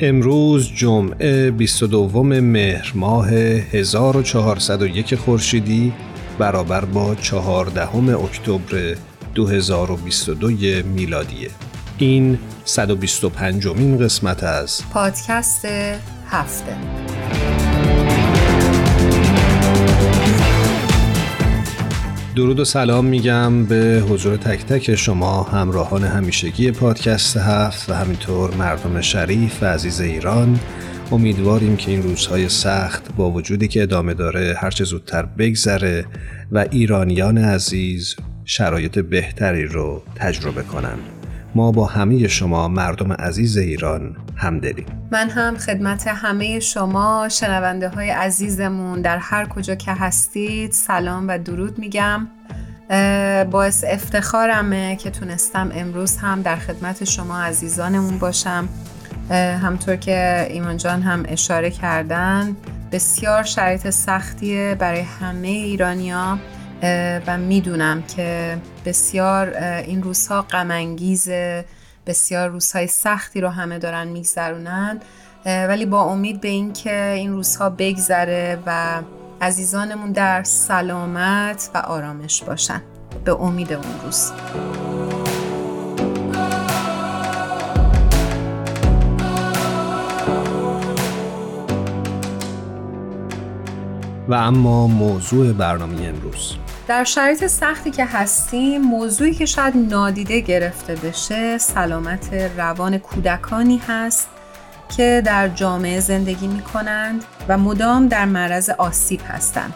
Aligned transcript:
امروز 0.00 0.72
جمعه 0.72 1.50
22 1.50 2.22
مهر 2.22 2.92
ماه 2.94 3.28
1401 3.30 5.14
خورشیدی 5.14 5.92
برابر 6.38 6.84
با 6.84 7.14
14 7.14 7.96
اکتبر 8.16 8.96
2022 9.34 10.82
میلادیه. 10.82 11.50
این 11.98 12.38
125 12.64 13.66
مین 13.66 13.98
قسمت 13.98 14.44
از 14.44 14.80
پادکست 14.92 15.66
هفته. 16.26 16.76
درود 22.36 22.60
و 22.60 22.64
سلام 22.64 23.04
میگم 23.04 23.64
به 23.64 24.02
حضور 24.08 24.36
تک 24.36 24.66
تک 24.66 24.94
شما 24.94 25.42
همراهان 25.42 26.04
همیشگی 26.04 26.70
پادکست 26.70 27.36
هفت 27.36 27.90
و 27.90 27.94
همینطور 27.94 28.54
مردم 28.54 29.00
شریف 29.00 29.62
و 29.62 29.66
عزیز 29.66 30.00
ایران 30.00 30.60
امیدواریم 31.12 31.76
که 31.76 31.90
این 31.90 32.02
روزهای 32.02 32.48
سخت 32.48 33.16
با 33.16 33.30
وجودی 33.30 33.68
که 33.68 33.82
ادامه 33.82 34.14
داره 34.14 34.54
هرچه 34.58 34.84
زودتر 34.84 35.22
بگذره 35.22 36.06
و 36.52 36.66
ایرانیان 36.70 37.38
عزیز 37.38 38.16
شرایط 38.44 38.98
بهتری 38.98 39.64
رو 39.64 40.02
تجربه 40.16 40.62
کنند. 40.62 41.15
ما 41.56 41.72
با 41.72 41.86
همه 41.86 42.28
شما 42.28 42.68
مردم 42.68 43.12
عزیز 43.12 43.56
ایران 43.56 44.16
همدلیم. 44.36 44.86
من 45.10 45.30
هم 45.30 45.56
خدمت 45.56 46.06
همه 46.06 46.60
شما 46.60 47.28
شنونده 47.28 47.88
های 47.88 48.10
عزیزمون 48.10 49.00
در 49.00 49.18
هر 49.18 49.46
کجا 49.48 49.74
که 49.74 49.92
هستید 49.92 50.72
سلام 50.72 51.28
و 51.28 51.38
درود 51.38 51.78
میگم. 51.78 52.28
باعث 53.50 53.84
افتخارمه 53.88 54.96
که 54.96 55.10
تونستم 55.10 55.70
امروز 55.74 56.16
هم 56.16 56.42
در 56.42 56.56
خدمت 56.56 57.04
شما 57.04 57.40
عزیزانمون 57.40 58.18
باشم. 58.18 58.68
همطور 59.62 59.96
که 59.96 60.46
ایمان 60.50 60.76
جان 60.76 61.02
هم 61.02 61.24
اشاره 61.28 61.70
کردن 61.70 62.56
بسیار 62.92 63.42
شرایط 63.42 63.90
سختیه 63.90 64.76
برای 64.78 65.00
همه 65.00 65.48
ایرانیا 65.48 66.38
و 67.26 67.38
می‌دونم 67.38 68.02
که 68.02 68.58
بسیار 68.84 69.54
این 69.58 70.02
روزها 70.02 70.42
غمانگیز 70.42 71.28
بسیار 72.06 72.48
روزهای 72.48 72.86
سختی 72.86 73.40
رو 73.40 73.48
همه 73.48 73.78
دارن 73.78 74.08
میگذرونن. 74.08 75.00
ولی 75.46 75.86
با 75.86 76.02
امید 76.02 76.40
به 76.40 76.48
اینکه 76.48 77.10
این 77.10 77.32
روزها 77.32 77.70
بگذره 77.70 78.58
و 78.66 79.02
عزیزانمون 79.42 80.12
در 80.12 80.42
سلامت 80.42 81.70
و 81.74 81.78
آرامش 81.78 82.42
باشن. 82.42 82.82
به 83.24 83.40
امید 83.40 83.72
اون 83.72 83.84
روز. 84.04 84.32
و 94.28 94.34
اما 94.34 94.86
موضوع 94.86 95.52
برنامه 95.52 96.06
امروز. 96.06 96.56
در 96.88 97.04
شرایط 97.04 97.46
سختی 97.46 97.90
که 97.90 98.04
هستیم 98.04 98.82
موضوعی 98.82 99.34
که 99.34 99.46
شاید 99.46 99.76
نادیده 99.76 100.40
گرفته 100.40 100.94
بشه 100.94 101.58
سلامت 101.58 102.34
روان 102.56 102.98
کودکانی 102.98 103.80
هست 103.88 104.28
که 104.96 105.22
در 105.24 105.48
جامعه 105.48 106.00
زندگی 106.00 106.46
می 106.46 106.62
کنند 106.62 107.24
و 107.48 107.58
مدام 107.58 108.08
در 108.08 108.24
معرض 108.24 108.70
آسیب 108.70 109.20
هستند. 109.28 109.74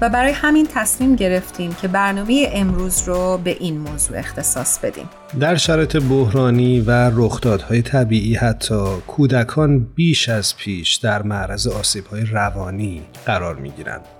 و 0.00 0.08
برای 0.08 0.32
همین 0.32 0.68
تصمیم 0.74 1.16
گرفتیم 1.16 1.74
که 1.74 1.88
برنامه 1.88 2.50
امروز 2.52 3.08
رو 3.08 3.40
به 3.44 3.56
این 3.60 3.78
موضوع 3.78 4.18
اختصاص 4.18 4.78
بدیم. 4.78 5.08
در 5.40 5.56
شرایط 5.56 5.96
بحرانی 5.96 6.80
و 6.80 6.90
رخدادهای 7.14 7.82
طبیعی 7.82 8.34
حتی 8.34 8.84
کودکان 9.06 9.78
بیش 9.94 10.28
از 10.28 10.56
پیش 10.56 10.94
در 10.94 11.22
معرض 11.22 11.66
آسیبهای 11.66 12.24
روانی 12.24 13.02
قرار 13.26 13.54
می 13.54 13.70
گیرند 13.70 14.17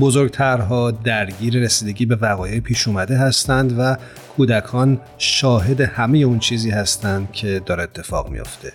بزرگترها 0.00 0.90
درگیر 0.90 1.54
رسیدگی 1.54 2.06
به 2.06 2.16
وقایع 2.16 2.60
پیش 2.60 2.88
اومده 2.88 3.16
هستند 3.16 3.74
و 3.78 3.96
کودکان 4.36 5.00
شاهد 5.18 5.80
همه 5.80 6.18
اون 6.18 6.38
چیزی 6.38 6.70
هستند 6.70 7.32
که 7.32 7.62
داره 7.66 7.82
اتفاق 7.82 8.30
میافته. 8.30 8.72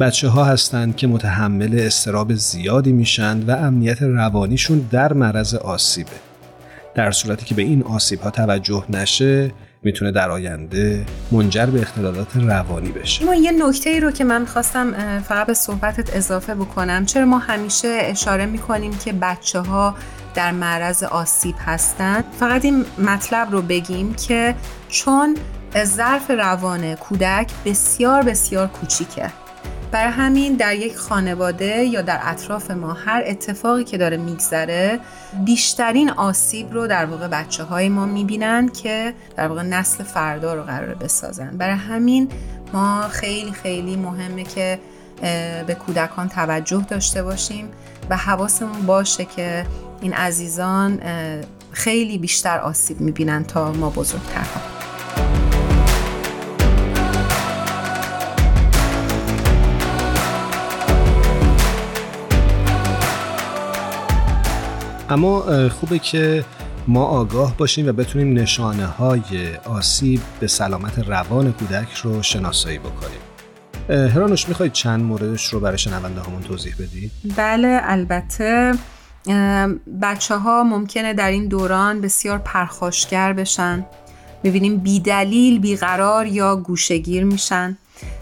بچه 0.00 0.28
ها 0.28 0.44
هستند 0.44 0.96
که 0.96 1.06
متحمل 1.06 1.78
استراب 1.80 2.34
زیادی 2.34 2.92
میشن 2.92 3.42
و 3.42 3.50
امنیت 3.50 4.02
روانیشون 4.02 4.88
در 4.90 5.12
معرض 5.12 5.54
آسیبه. 5.54 6.10
در 6.94 7.10
صورتی 7.10 7.44
که 7.44 7.54
به 7.54 7.62
این 7.62 7.82
آسیب 7.82 8.20
ها 8.20 8.30
توجه 8.30 8.84
نشه 8.88 9.52
می‌تونه 9.82 10.12
در 10.12 10.30
آینده 10.30 11.04
منجر 11.32 11.66
به 11.66 11.80
اختلالات 11.80 12.36
روانی 12.36 12.88
بشه 12.88 13.24
ما 13.24 13.34
یه 13.34 13.52
نکته 13.52 13.90
ای 13.90 14.00
رو 14.00 14.10
که 14.10 14.24
من 14.24 14.44
خواستم 14.44 15.18
فقط 15.20 15.46
به 15.46 15.54
صحبتت 15.54 16.16
اضافه 16.16 16.54
بکنم 16.54 17.06
چرا 17.06 17.24
ما 17.24 17.38
همیشه 17.38 17.98
اشاره 18.00 18.46
می‌کنیم 18.46 18.98
که 19.04 19.12
بچه 19.12 19.60
ها 19.60 19.94
در 20.36 20.52
معرض 20.52 21.02
آسیب 21.02 21.54
هستند 21.66 22.24
فقط 22.40 22.64
این 22.64 22.86
مطلب 22.98 23.50
رو 23.50 23.62
بگیم 23.62 24.14
که 24.14 24.54
چون 24.88 25.36
ظرف 25.84 26.30
روان 26.30 26.94
کودک 26.94 27.50
بسیار 27.64 28.22
بسیار 28.22 28.66
کوچیکه. 28.66 29.32
برای 29.90 30.12
همین 30.12 30.56
در 30.56 30.74
یک 30.74 30.96
خانواده 30.96 31.84
یا 31.84 32.02
در 32.02 32.20
اطراف 32.22 32.70
ما 32.70 32.92
هر 32.92 33.22
اتفاقی 33.26 33.84
که 33.84 33.98
داره 33.98 34.16
میگذره 34.16 35.00
بیشترین 35.44 36.10
آسیب 36.10 36.72
رو 36.72 36.86
در 36.86 37.04
واقع 37.04 37.28
بچه 37.28 37.64
های 37.64 37.88
ما 37.88 38.06
می‌بینن 38.06 38.68
که 38.68 39.14
در 39.36 39.48
واقع 39.48 39.62
نسل 39.62 40.04
فردا 40.04 40.54
رو 40.54 40.62
قرار 40.62 40.94
بسازن. 40.94 41.56
برای 41.56 41.74
همین 41.74 42.28
ما 42.72 43.08
خیلی 43.08 43.52
خیلی 43.52 43.96
مهمه 43.96 44.44
که 44.44 44.78
به 45.66 45.76
کودکان 45.86 46.28
توجه 46.28 46.86
داشته 46.88 47.22
باشیم 47.22 47.68
و 48.10 48.16
حواسمون 48.16 48.86
باشه 48.86 49.24
که 49.24 49.66
این 50.00 50.12
عزیزان 50.12 51.00
خیلی 51.70 52.18
بیشتر 52.18 52.58
آسیب 52.58 53.00
می‌بینن 53.00 53.44
تا 53.44 53.72
ما 53.72 53.90
بزرگترها. 53.90 54.60
اما 65.10 65.68
خوبه 65.68 65.98
که 65.98 66.44
ما 66.88 67.04
آگاه 67.04 67.56
باشیم 67.56 67.88
و 67.88 67.92
بتونیم 67.92 68.38
نشانه 68.38 68.86
های 68.86 69.56
آسیب 69.64 70.20
به 70.40 70.46
سلامت 70.46 70.98
روان 70.98 71.52
کودک 71.52 71.92
رو 71.92 72.22
شناسایی 72.22 72.78
بکنیم. 72.78 73.25
هرانوش 73.88 74.48
می‌خواید 74.48 74.72
چند 74.72 75.04
موردش 75.04 75.44
رو 75.46 75.60
برای 75.60 75.78
شنونده 75.78 76.20
همون 76.20 76.42
توضیح 76.42 76.74
بدی؟ 76.74 77.10
بله 77.36 77.80
البته 77.82 78.72
بچه 80.02 80.36
ها 80.36 80.62
ممکنه 80.64 81.14
در 81.14 81.30
این 81.30 81.48
دوران 81.48 82.00
بسیار 82.00 82.38
پرخاشگر 82.38 83.32
بشن. 83.32 83.86
می‌بینیم 84.42 84.76
بیدلیل 84.76 85.58
بیقرار 85.58 86.26
یا 86.26 86.56
گوشگیر 86.56 87.24
میشن 87.24 87.76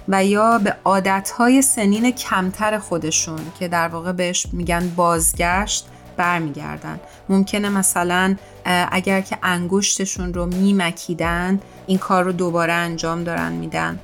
و 0.09 0.25
یا 0.25 0.59
به 0.59 0.77
عادتهای 0.85 1.63
سنین 1.63 2.11
کمتر 2.11 2.79
خودشون 2.79 3.41
که 3.59 3.69
در 3.69 3.89
واقع 3.89 4.13
بهش 4.13 4.47
میگن 4.53 4.89
بازگشت 4.97 5.87
برمیگردن. 6.17 7.01
ممکنه 7.29 7.69
مثلا 7.69 8.37
اگر 8.91 9.21
که 9.21 9.39
انگشتشون 9.43 10.35
رو 10.35 10.47
میمکیدن 10.47 11.61
این 11.87 11.99
کار 11.99 12.25
رو 12.25 12.33
دوباره 12.33 12.73
انجام 12.73 13.25
دارن 13.25 13.53
میدن. 13.53 13.99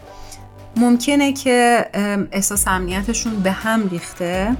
ممکنه 0.77 1.33
که 1.33 1.87
احساس 2.33 2.69
امنیتشون 2.69 3.41
به 3.41 3.51
هم 3.53 3.89
ریخته 3.89 4.57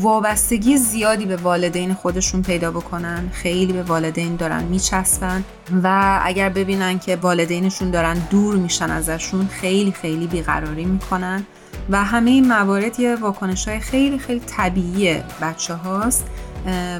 وابستگی 0.00 0.76
زیادی 0.76 1.26
به 1.26 1.36
والدین 1.36 1.94
خودشون 1.94 2.42
پیدا 2.42 2.70
بکنن 2.70 3.30
خیلی 3.32 3.72
به 3.72 3.82
والدین 3.82 4.36
دارن 4.36 4.64
میچسبن 4.64 5.44
و 5.82 6.20
اگر 6.24 6.48
ببینن 6.48 6.98
که 6.98 7.16
والدینشون 7.16 7.90
دارن 7.90 8.14
دور 8.30 8.56
میشن 8.56 8.90
ازشون 8.90 9.46
خیلی 9.46 9.92
خیلی 9.92 10.26
بیقراری 10.26 10.84
می‌کنن 10.84 11.46
و 11.90 12.04
همه 12.04 12.30
این 12.30 12.48
موارد 12.48 13.00
یه 13.00 13.16
واکنش 13.16 13.68
های 13.68 13.80
خیلی 13.80 14.18
خیلی 14.18 14.40
طبیعی 14.40 15.22
بچه 15.42 15.74
هاست 15.74 16.26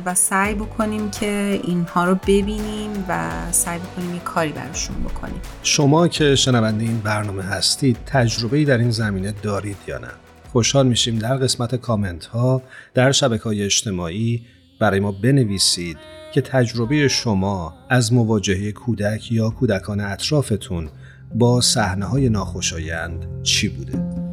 و 0.05 0.14
سعی 0.14 0.55
بکنیم 0.55 1.11
که 1.11 1.61
اینها 1.64 2.05
رو 2.05 2.14
ببینیم 2.14 3.05
و 3.08 3.31
سعی 3.52 3.78
بکنیم 3.78 4.14
یه 4.14 4.20
کاری 4.20 4.52
براشون 4.52 4.96
بکنیم 4.96 5.40
شما 5.62 6.08
که 6.08 6.34
شنونده 6.34 6.84
این 6.84 7.00
برنامه 7.00 7.43
هستید 7.43 7.96
تجربه 8.06 8.64
در 8.64 8.78
این 8.78 8.90
زمینه 8.90 9.34
دارید 9.43 9.76
یا 9.87 9.99
نه 9.99 10.08
خوشحال 10.52 10.87
میشیم 10.87 11.19
در 11.19 11.37
قسمت 11.37 11.75
کامنت 11.75 12.26
ها 12.26 12.62
در 12.94 13.12
شبکه 13.12 13.43
های 13.43 13.62
اجتماعی 13.62 14.46
برای 14.81 15.00
ما 15.00 15.12
بنویسید 15.12 15.96
که 16.34 16.40
تجربه 16.40 17.08
شما 17.08 17.75
از 17.88 18.12
مواجهه 18.12 18.72
کودک 18.72 19.32
یا 19.32 19.50
کودکان 19.50 20.00
اطرافتون 20.00 20.88
با 21.34 21.60
صحنه 21.60 22.05
های 22.05 22.28
ناخوشایند 22.28 23.43
چی 23.43 23.69
بوده؟ 23.69 24.24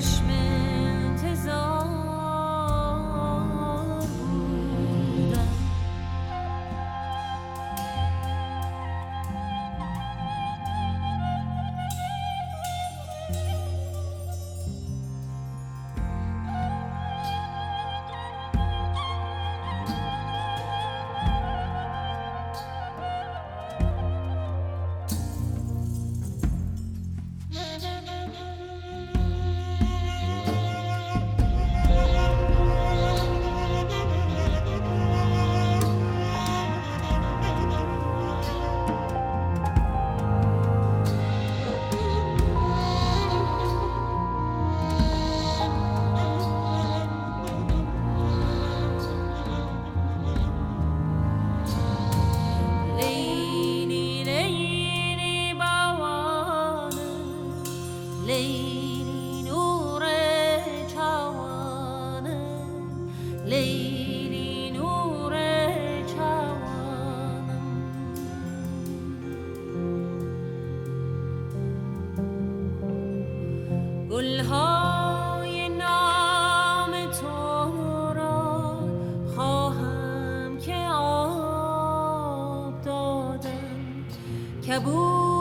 push 0.00 0.29
این 84.70 85.39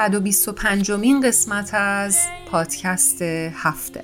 125 0.00 0.90
مین 0.92 1.20
قسمت 1.20 1.70
از 1.74 2.18
پادکست 2.50 3.22
هفته 3.52 4.02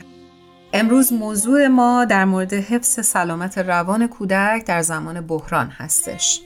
امروز 0.72 1.12
موضوع 1.12 1.66
ما 1.66 2.04
در 2.04 2.24
مورد 2.24 2.54
حفظ 2.54 3.06
سلامت 3.06 3.58
روان 3.58 4.06
کودک 4.06 4.66
در 4.66 4.82
زمان 4.82 5.20
بحران 5.20 5.68
هستش 5.72 6.40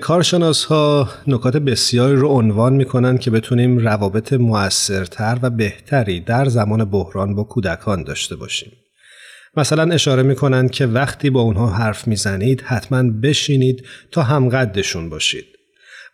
کارشناس 0.00 0.64
ها 0.64 1.08
نکات 1.26 1.56
بسیاری 1.56 2.16
رو 2.16 2.28
عنوان 2.28 2.72
می‌کنن 2.72 3.18
که 3.18 3.30
بتونیم 3.30 3.78
روابط 3.78 4.32
موثرتر 4.32 5.38
و 5.42 5.50
بهتری 5.50 6.20
در 6.20 6.44
زمان 6.44 6.84
بحران 6.84 7.34
با 7.34 7.44
کودکان 7.44 8.04
داشته 8.04 8.36
باشیم. 8.36 8.72
مثلا 9.56 9.94
اشاره 9.94 10.22
می‌کنن 10.22 10.68
که 10.68 10.86
وقتی 10.86 11.30
با 11.30 11.40
اونها 11.40 11.66
حرف 11.66 12.08
می‌زنید 12.08 12.60
حتما 12.60 13.02
بشینید 13.22 13.86
تا 14.10 14.22
همقدشون 14.22 15.10
باشید. 15.10 15.61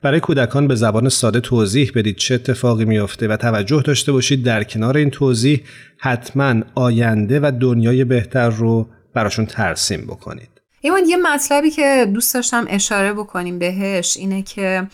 برای 0.02 0.21
کودکان 0.21 0.69
به 0.69 0.75
زبان 0.75 1.09
ساده 1.09 1.40
توضیح 1.40 1.93
بدید 1.95 2.17
چه 2.17 2.35
اتفاقی 2.35 2.85
میافته 2.85 3.28
و 3.28 3.37
توجه 3.37 3.83
داشته 3.83 4.12
باشید 4.12 4.45
در 4.45 4.64
کنار 4.64 4.97
این 4.97 5.11
توضیح 5.11 5.62
حتما 5.99 6.55
آینده 6.75 7.40
و 7.40 7.52
دنیای 7.61 8.05
بهتر 8.05 8.50
رو 8.50 8.88
براشون 9.14 9.47
ترسیم 9.47 10.00
بکنید. 10.00 10.49
ایمان 10.81 11.05
یه 11.07 11.17
مطلبی 11.17 11.71
که 11.71 12.11
دوست 12.14 12.35
داشتم 12.35 12.67
اشاره 12.69 13.12
بکنیم 13.12 13.59
بهش 13.59 14.17
اینه 14.17 14.43
که 14.43 14.87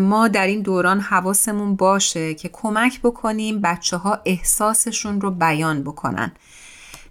ما 0.00 0.28
در 0.28 0.46
این 0.46 0.62
دوران 0.62 1.00
حواسمون 1.00 1.76
باشه 1.76 2.34
که 2.34 2.50
کمک 2.52 3.00
بکنیم 3.00 3.60
بچه 3.60 3.96
ها 3.96 4.20
احساسشون 4.24 5.20
رو 5.20 5.30
بیان 5.30 5.82
بکنن 5.82 6.32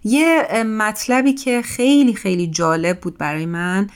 یه 0.04 0.62
مطلبی 0.66 1.32
که 1.32 1.62
خیلی 1.62 2.14
خیلی 2.14 2.46
جالب 2.46 3.00
بود 3.00 3.18
برای 3.18 3.46
من 3.46 3.90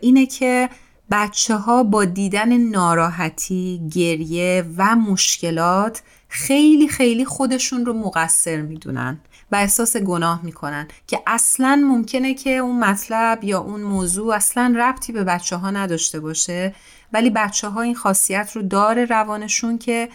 اینه 0.00 0.26
که 0.26 0.68
بچه 1.10 1.56
ها 1.56 1.82
با 1.82 2.04
دیدن 2.04 2.56
ناراحتی، 2.56 3.80
گریه 3.92 4.64
و 4.76 4.96
مشکلات 4.96 6.02
خیلی 6.28 6.88
خیلی 6.88 7.24
خودشون 7.24 7.86
رو 7.86 7.92
مقصر 7.92 8.60
می‌دونن 8.60 9.20
و 9.52 9.56
احساس 9.56 9.96
گناه 9.96 10.40
می‌کنن 10.42 10.88
که 11.06 11.22
اصلا 11.26 11.84
ممکنه 11.86 12.34
که 12.34 12.50
اون 12.50 12.84
مطلب 12.84 13.44
یا 13.44 13.60
اون 13.60 13.80
موضوع 13.80 14.34
اصلا 14.34 14.74
ربطی 14.76 15.12
به 15.12 15.24
بچه 15.24 15.56
ها 15.56 15.70
نداشته 15.70 16.20
باشه 16.20 16.74
ولی 17.12 17.30
بچه 17.30 17.68
ها 17.68 17.82
این 17.82 17.94
خاصیت 17.94 18.52
رو 18.54 18.62
داره 18.62 19.04
روانشون 19.04 19.78
که 19.78 20.08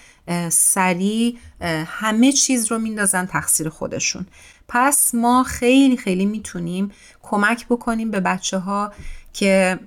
سریع 0.49 1.37
همه 1.85 2.31
چیز 2.31 2.71
رو 2.71 2.79
میندازن 2.79 3.25
تقصیر 3.25 3.69
خودشون. 3.69 4.25
پس 4.67 5.15
ما 5.15 5.43
خیلی 5.43 5.97
خیلی 5.97 6.25
می‌تونیم 6.25 6.91
کمک 7.23 7.65
بکنیم 7.67 8.11
به 8.11 8.19
بچه 8.19 8.57
ها 8.57 8.91
که 9.33 9.79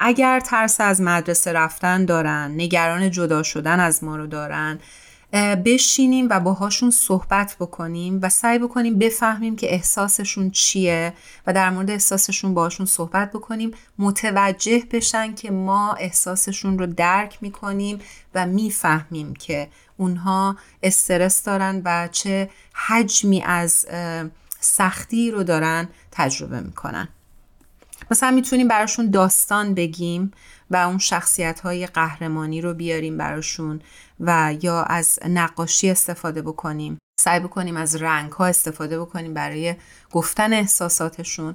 اگر 0.00 0.40
ترس 0.40 0.80
از 0.80 1.00
مدرسه 1.00 1.52
رفتن 1.52 2.04
دارن 2.04 2.50
نگران 2.56 3.10
جدا 3.10 3.42
شدن 3.42 3.80
از 3.80 4.04
ما 4.04 4.16
رو 4.16 4.26
دارن 4.26 4.78
بشینیم 5.64 6.26
و 6.30 6.40
باهاشون 6.40 6.90
صحبت 6.90 7.56
بکنیم 7.60 8.18
و 8.22 8.28
سعی 8.28 8.58
بکنیم 8.58 8.98
بفهمیم 8.98 9.56
که 9.56 9.74
احساسشون 9.74 10.50
چیه 10.50 11.12
و 11.46 11.52
در 11.52 11.70
مورد 11.70 11.90
احساسشون 11.90 12.54
باهاشون 12.54 12.86
صحبت 12.86 13.30
بکنیم 13.30 13.70
متوجه 13.98 14.82
بشن 14.92 15.34
که 15.34 15.50
ما 15.50 15.92
احساسشون 15.92 16.78
رو 16.78 16.86
درک 16.86 17.38
می‌کنیم 17.40 17.98
و 18.34 18.46
می‌فهمیم 18.46 19.34
که 19.34 19.68
اونها 19.96 20.56
استرس 20.82 21.44
دارن 21.44 21.82
و 21.84 22.08
چه 22.12 22.50
حجمی 22.88 23.42
از 23.42 23.86
سختی 24.60 25.30
رو 25.30 25.42
دارن 25.42 25.88
تجربه 26.12 26.60
می‌کنن. 26.60 27.08
مثلا 28.10 28.30
می‌تونیم 28.30 28.68
براشون 28.68 29.10
داستان 29.10 29.74
بگیم 29.74 30.30
و 30.70 30.76
اون 30.76 30.98
شخصیت 30.98 31.60
های 31.60 31.86
قهرمانی 31.86 32.60
رو 32.60 32.74
بیاریم 32.74 33.18
براشون 33.18 33.80
و 34.20 34.54
یا 34.62 34.82
از 34.82 35.18
نقاشی 35.28 35.90
استفاده 35.90 36.42
بکنیم. 36.42 36.98
سعی 37.20 37.40
بکنیم 37.40 37.76
از 37.76 37.96
رنگ 37.96 38.32
ها 38.32 38.46
استفاده 38.46 39.00
بکنیم 39.00 39.34
برای 39.34 39.74
گفتن 40.10 40.52
احساساتشون. 40.52 41.54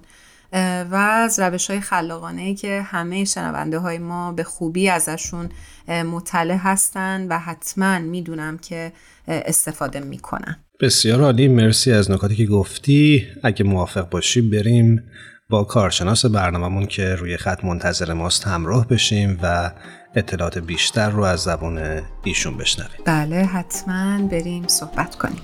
و 0.92 0.96
از 0.96 1.40
روش 1.40 1.70
های 1.70 1.80
خلاقانه 1.80 2.42
ای 2.42 2.56
که 2.56 2.82
همه 2.82 3.26
شنونده 3.26 3.80
های 3.80 3.98
ما 3.98 4.32
به 4.32 4.44
خوبی 4.44 4.90
ازشون 4.90 5.50
مطلع 5.88 6.56
هستن 6.56 7.28
و 7.28 7.40
حتما 7.40 8.00
می‌دونم 8.00 8.58
که 8.58 8.92
استفاده 9.28 10.00
می‌کنن. 10.00 10.60
بسیار 10.80 11.22
عالی. 11.22 11.48
مرسی 11.48 11.92
از 11.92 12.12
نکاتی 12.12 12.36
که 12.36 12.46
گفتی. 12.46 13.28
اگه 13.44 13.64
موافق 13.64 14.10
باشی 14.10 14.42
بریم 14.42 15.04
با 15.50 15.64
کارشناس 15.64 16.25
برنامهمون 16.25 16.86
که 16.86 17.16
روی 17.16 17.38
خط 17.38 17.64
منتظر 17.64 18.14
ماست 18.14 18.48
همراه 18.48 18.88
بشیم 18.88 19.40
و 19.44 19.72
اطلاعات 20.16 20.58
بیشتر 20.58 21.10
رو 21.10 21.24
از 21.24 21.40
زبان 21.40 22.02
ایشون 22.24 22.58
بشنویم. 22.58 23.00
بله 23.06 23.46
حتما 23.46 24.28
بریم 24.28 24.68
صحبت 24.68 25.16
کنیم. 25.16 25.42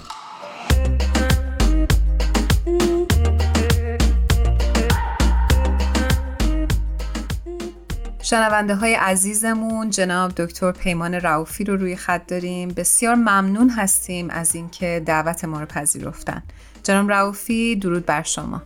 شنونده 8.22 8.76
های 8.76 8.94
عزیزمون 8.94 9.90
جناب 9.90 10.32
دکتر 10.38 10.72
پیمان 10.72 11.14
رعوفی 11.14 11.64
رو 11.64 11.78
روی 11.78 11.96
خط 11.96 12.28
داریم. 12.28 12.70
بسیار 12.70 13.16
ممنون 13.16 13.70
هستیم 13.70 14.30
از 14.30 14.56
اینکه 14.56 15.04
دعوت 15.06 15.46
ما 15.46 15.60
رو 15.60 15.66
پذیرفتن. 15.66 16.44
جناب 16.84 17.12
رعوفی 17.12 17.76
درود 17.76 18.06
بر 18.06 18.22
شما. 18.22 18.62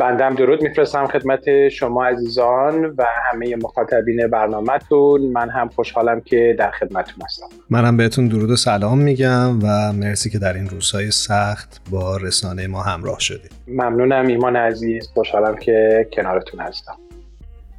بندم 0.00 0.34
درود. 0.34 0.62
میفرستم 0.62 1.06
خدمت 1.06 1.68
شما 1.68 2.06
عزیزان 2.06 2.84
و 2.84 3.04
همه 3.32 3.56
مخاطبین 3.56 4.26
برنامهتون. 4.26 5.20
من 5.20 5.50
هم 5.50 5.68
خوشحالم 5.68 6.20
که 6.20 6.56
در 6.58 6.70
خدمتتون 6.70 7.24
هستم. 7.24 7.46
منم 7.70 7.96
بهتون 7.96 8.28
درود 8.28 8.50
و 8.50 8.56
سلام 8.56 8.98
میگم 8.98 9.58
و 9.62 9.92
مرسی 9.92 10.30
که 10.30 10.38
در 10.38 10.52
این 10.52 10.68
روزهای 10.68 11.10
سخت 11.10 11.80
با 11.90 12.16
رسانه 12.16 12.66
ما 12.66 12.82
همراه 12.82 13.20
شدید. 13.20 13.50
ممنونم 13.68 14.26
ایمان 14.26 14.56
عزیز. 14.56 15.08
خوشحالم 15.14 15.56
که 15.56 16.06
کنارتون 16.12 16.60
هستم. 16.60 16.94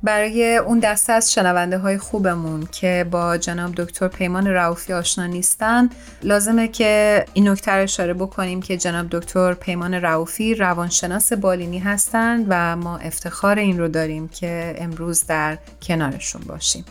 برای 0.03 0.57
اون 0.57 0.79
دسته 0.79 1.13
از 1.13 1.33
شنونده 1.33 1.77
های 1.77 1.97
خوبمون 1.97 2.67
که 2.71 3.05
با 3.11 3.37
جناب 3.37 3.75
دکتر 3.75 4.07
پیمان 4.07 4.47
رعوفی 4.47 4.93
آشنا 4.93 5.27
نیستن 5.27 5.89
لازمه 6.23 6.67
که 6.67 7.25
این 7.33 7.47
نکته 7.47 7.71
اشاره 7.71 8.13
بکنیم 8.13 8.61
که 8.61 8.77
جناب 8.77 9.07
دکتر 9.11 9.53
پیمان 9.53 9.93
رعوفی 9.93 10.55
روانشناس 10.55 11.33
بالینی 11.33 11.79
هستند 11.79 12.45
و 12.49 12.75
ما 12.75 12.97
افتخار 12.97 13.59
این 13.59 13.79
رو 13.79 13.87
داریم 13.87 14.27
که 14.27 14.75
امروز 14.77 15.25
در 15.25 15.57
کنارشون 15.81 16.41
باشیم. 16.47 16.85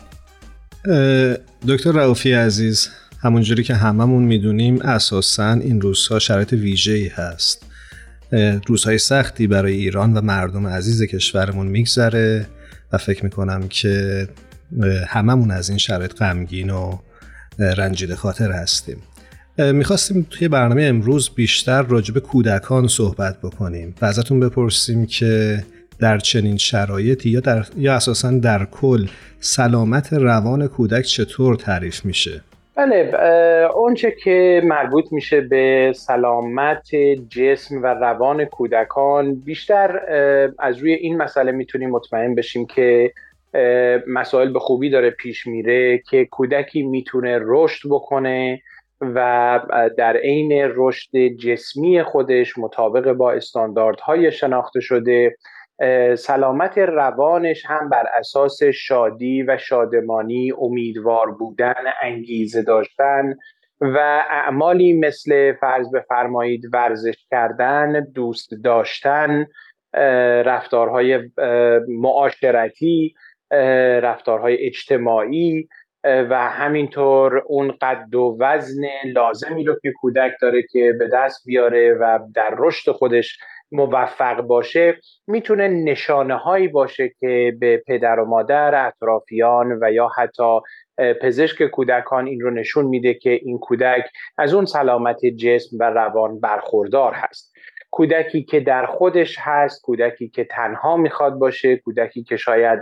دکتر 1.67 1.91
رعوفی 1.91 2.33
عزیز 2.33 2.89
همونجوری 3.21 3.63
که 3.63 3.75
هممون 3.75 4.23
می‌دونیم 4.23 4.81
اساسا 4.81 5.51
این 5.51 5.81
روزها 5.81 6.19
شرایط 6.19 6.53
ویژه‌ای 6.53 7.07
هست. 7.07 7.65
روزهای 8.67 8.97
سختی 8.97 9.47
برای 9.47 9.73
ایران 9.73 10.13
و 10.13 10.21
مردم 10.21 10.67
عزیز 10.67 11.03
کشورمون 11.03 11.67
میگذره. 11.67 12.45
و 12.93 12.97
فکر 12.97 13.23
می‌کنم 13.23 13.67
که 13.67 14.27
هممون 15.07 15.51
از 15.51 15.69
این 15.69 15.77
شرایط 15.77 16.13
غمگین 16.13 16.69
و 16.69 16.97
رنجیده 17.59 18.15
خاطر 18.15 18.51
هستیم 18.51 18.97
می‌خواستیم 19.57 20.27
توی 20.29 20.47
برنامه 20.47 20.83
امروز 20.83 21.29
بیشتر 21.29 21.81
راجب 21.81 22.19
کودکان 22.19 22.87
صحبت 22.87 23.41
بکنیم 23.41 23.95
و 24.01 24.05
ازتون 24.05 24.39
بپرسیم 24.39 25.05
که 25.05 25.63
در 25.99 26.17
چنین 26.17 26.57
شرایطی 26.57 27.29
یا, 27.29 27.39
در، 27.39 27.65
یا 27.77 27.95
اساسا 27.95 28.31
در 28.31 28.65
کل 28.65 29.07
سلامت 29.39 30.13
روان 30.13 30.67
کودک 30.67 31.01
چطور 31.01 31.55
تعریف 31.55 32.05
میشه؟ 32.05 32.41
بله 32.75 33.17
اونچه 33.75 34.11
که 34.11 34.61
مربوط 34.65 35.11
میشه 35.11 35.41
به 35.41 35.93
سلامت 35.95 36.95
جسم 37.29 37.83
و 37.83 37.85
روان 37.85 38.45
کودکان 38.45 39.35
بیشتر 39.35 39.99
از 40.59 40.77
روی 40.77 40.93
این 40.93 41.17
مسئله 41.17 41.51
می‌تونیم 41.51 41.89
مطمئن 41.89 42.35
بشیم 42.35 42.65
که 42.65 43.13
مسائل 44.07 44.53
به 44.53 44.59
خوبی 44.59 44.89
داره 44.89 45.09
پیش 45.09 45.47
میره 45.47 45.97
که 45.97 46.25
کودکی 46.25 46.83
می‌تونه 46.83 47.39
رشد 47.41 47.89
بکنه 47.89 48.61
و 49.01 49.59
در 49.97 50.17
عین 50.17 50.51
رشد 50.75 51.17
جسمی 51.17 52.03
خودش 52.03 52.57
مطابق 52.57 53.11
با 53.11 53.31
استانداردهای 53.31 54.31
شناخته 54.31 54.79
شده 54.79 55.35
سلامت 56.15 56.77
روانش 56.77 57.65
هم 57.65 57.89
بر 57.89 58.05
اساس 58.19 58.63
شادی 58.63 59.43
و 59.43 59.57
شادمانی 59.57 60.51
امیدوار 60.61 61.31
بودن 61.31 61.73
انگیزه 62.01 62.61
داشتن 62.61 63.33
و 63.81 63.97
اعمالی 64.29 64.93
مثل 64.93 65.53
فرض 65.53 65.91
بفرمایید 65.95 66.61
ورزش 66.73 67.25
کردن 67.31 68.11
دوست 68.15 68.49
داشتن 68.63 69.47
رفتارهای 70.45 71.19
معاشرتی 71.87 73.15
رفتارهای 74.01 74.57
اجتماعی 74.65 75.67
و 76.03 76.49
همینطور 76.49 77.43
اون 77.47 77.73
قد 77.81 78.15
و 78.15 78.37
وزن 78.39 78.83
لازمی 79.05 79.63
رو 79.63 79.75
که 79.81 79.91
کودک 80.01 80.31
داره 80.41 80.63
که 80.71 80.93
به 80.99 81.09
دست 81.13 81.41
بیاره 81.45 81.93
و 81.93 82.19
در 82.35 82.55
رشد 82.57 82.91
خودش 82.91 83.37
موفق 83.73 84.41
باشه 84.41 84.97
می‌تونه 85.27 85.67
نشانه 85.67 86.35
هایی 86.35 86.67
باشه 86.67 87.11
که 87.19 87.57
به 87.59 87.83
پدر 87.87 88.19
و 88.19 88.25
مادر 88.25 88.87
اطرافیان 88.87 89.79
و 89.81 89.91
یا 89.91 90.07
حتی 90.17 90.59
پزشک 91.21 91.63
کودکان 91.63 92.27
این 92.27 92.41
رو 92.41 92.51
نشون 92.51 92.85
میده 92.85 93.13
که 93.13 93.29
این 93.29 93.59
کودک 93.59 94.09
از 94.37 94.53
اون 94.53 94.65
سلامت 94.65 95.25
جسم 95.25 95.77
و 95.79 95.83
روان 95.83 96.39
برخوردار 96.39 97.13
هست. 97.13 97.53
کودکی 97.91 98.43
که 98.43 98.59
در 98.59 98.85
خودش 98.85 99.35
هست 99.39 99.81
کودکی 99.81 100.29
که 100.29 100.43
تنها 100.43 100.97
می‌خواد 100.97 101.33
باشه 101.33 101.77
کودکی 101.77 102.23
که 102.23 102.37
شاید 102.37 102.79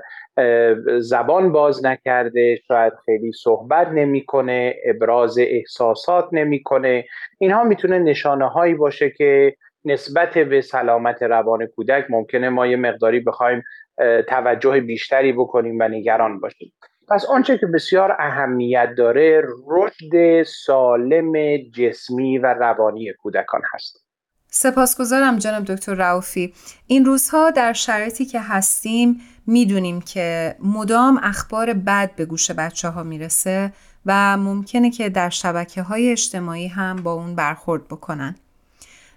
زبان 1.00 1.52
باز 1.52 1.86
نکرده 1.86 2.60
شاید 2.68 2.94
خیلی 3.06 3.32
صحبت 3.32 3.88
نمی‌کنه 3.88 4.76
ابراز 4.86 5.38
احساسات 5.40 6.30
نمی‌کنه 6.32 7.06
اینها 7.40 7.64
می‌تونه 7.64 8.00
نشانه 8.00 8.50
هایی 8.50 8.74
باشه 8.74 9.10
که 9.10 9.56
نسبت 9.86 10.38
به 10.38 10.62
سلامت 10.62 11.24
روان 11.24 11.66
کودک 11.66 12.06
ممکنه 12.10 12.50
ما 12.50 12.68
یه 12.68 12.78
مقداری 12.78 13.20
بخوایم 13.20 13.64
توجه 14.30 14.80
بیشتری 14.80 15.34
بکنیم 15.34 15.78
و 15.80 15.88
نگران 15.88 16.40
باشیم. 16.40 16.74
پس 17.10 17.26
آنچه 17.26 17.58
که 17.58 17.66
بسیار 17.66 18.16
اهمیت 18.20 18.90
داره 18.98 19.44
رشد 19.68 20.44
سالم 20.44 21.58
جسمی 21.58 22.38
و 22.38 22.54
روانی 22.54 23.14
کودکان 23.14 23.62
هست. 23.74 24.06
سپاسگزارم 24.48 25.38
جناب 25.38 25.64
دکتر 25.64 25.94
رعوفی 25.94 26.54
این 26.88 27.06
روزها 27.06 27.52
در 27.52 27.74
شرایطی 27.74 28.26
که 28.26 28.40
هستیم 28.40 29.22
می‌دونیم 29.48 30.02
که 30.02 30.56
مدام 30.60 31.20
اخبار 31.24 31.74
بد 31.74 32.12
به 32.16 32.26
گوش 32.26 32.52
بچه 32.52 32.90
ها 32.90 33.04
می‌رسه 33.04 33.74
و 34.06 34.38
ممکنه 34.38 34.92
که 34.92 35.10
در 35.10 35.30
شبکه 35.30 35.82
های 35.82 36.12
اجتماعی 36.12 36.68
هم 36.68 36.96
با 36.96 37.14
اون 37.14 37.36
برخورد 37.36 37.88
بکنن. 37.88 38.36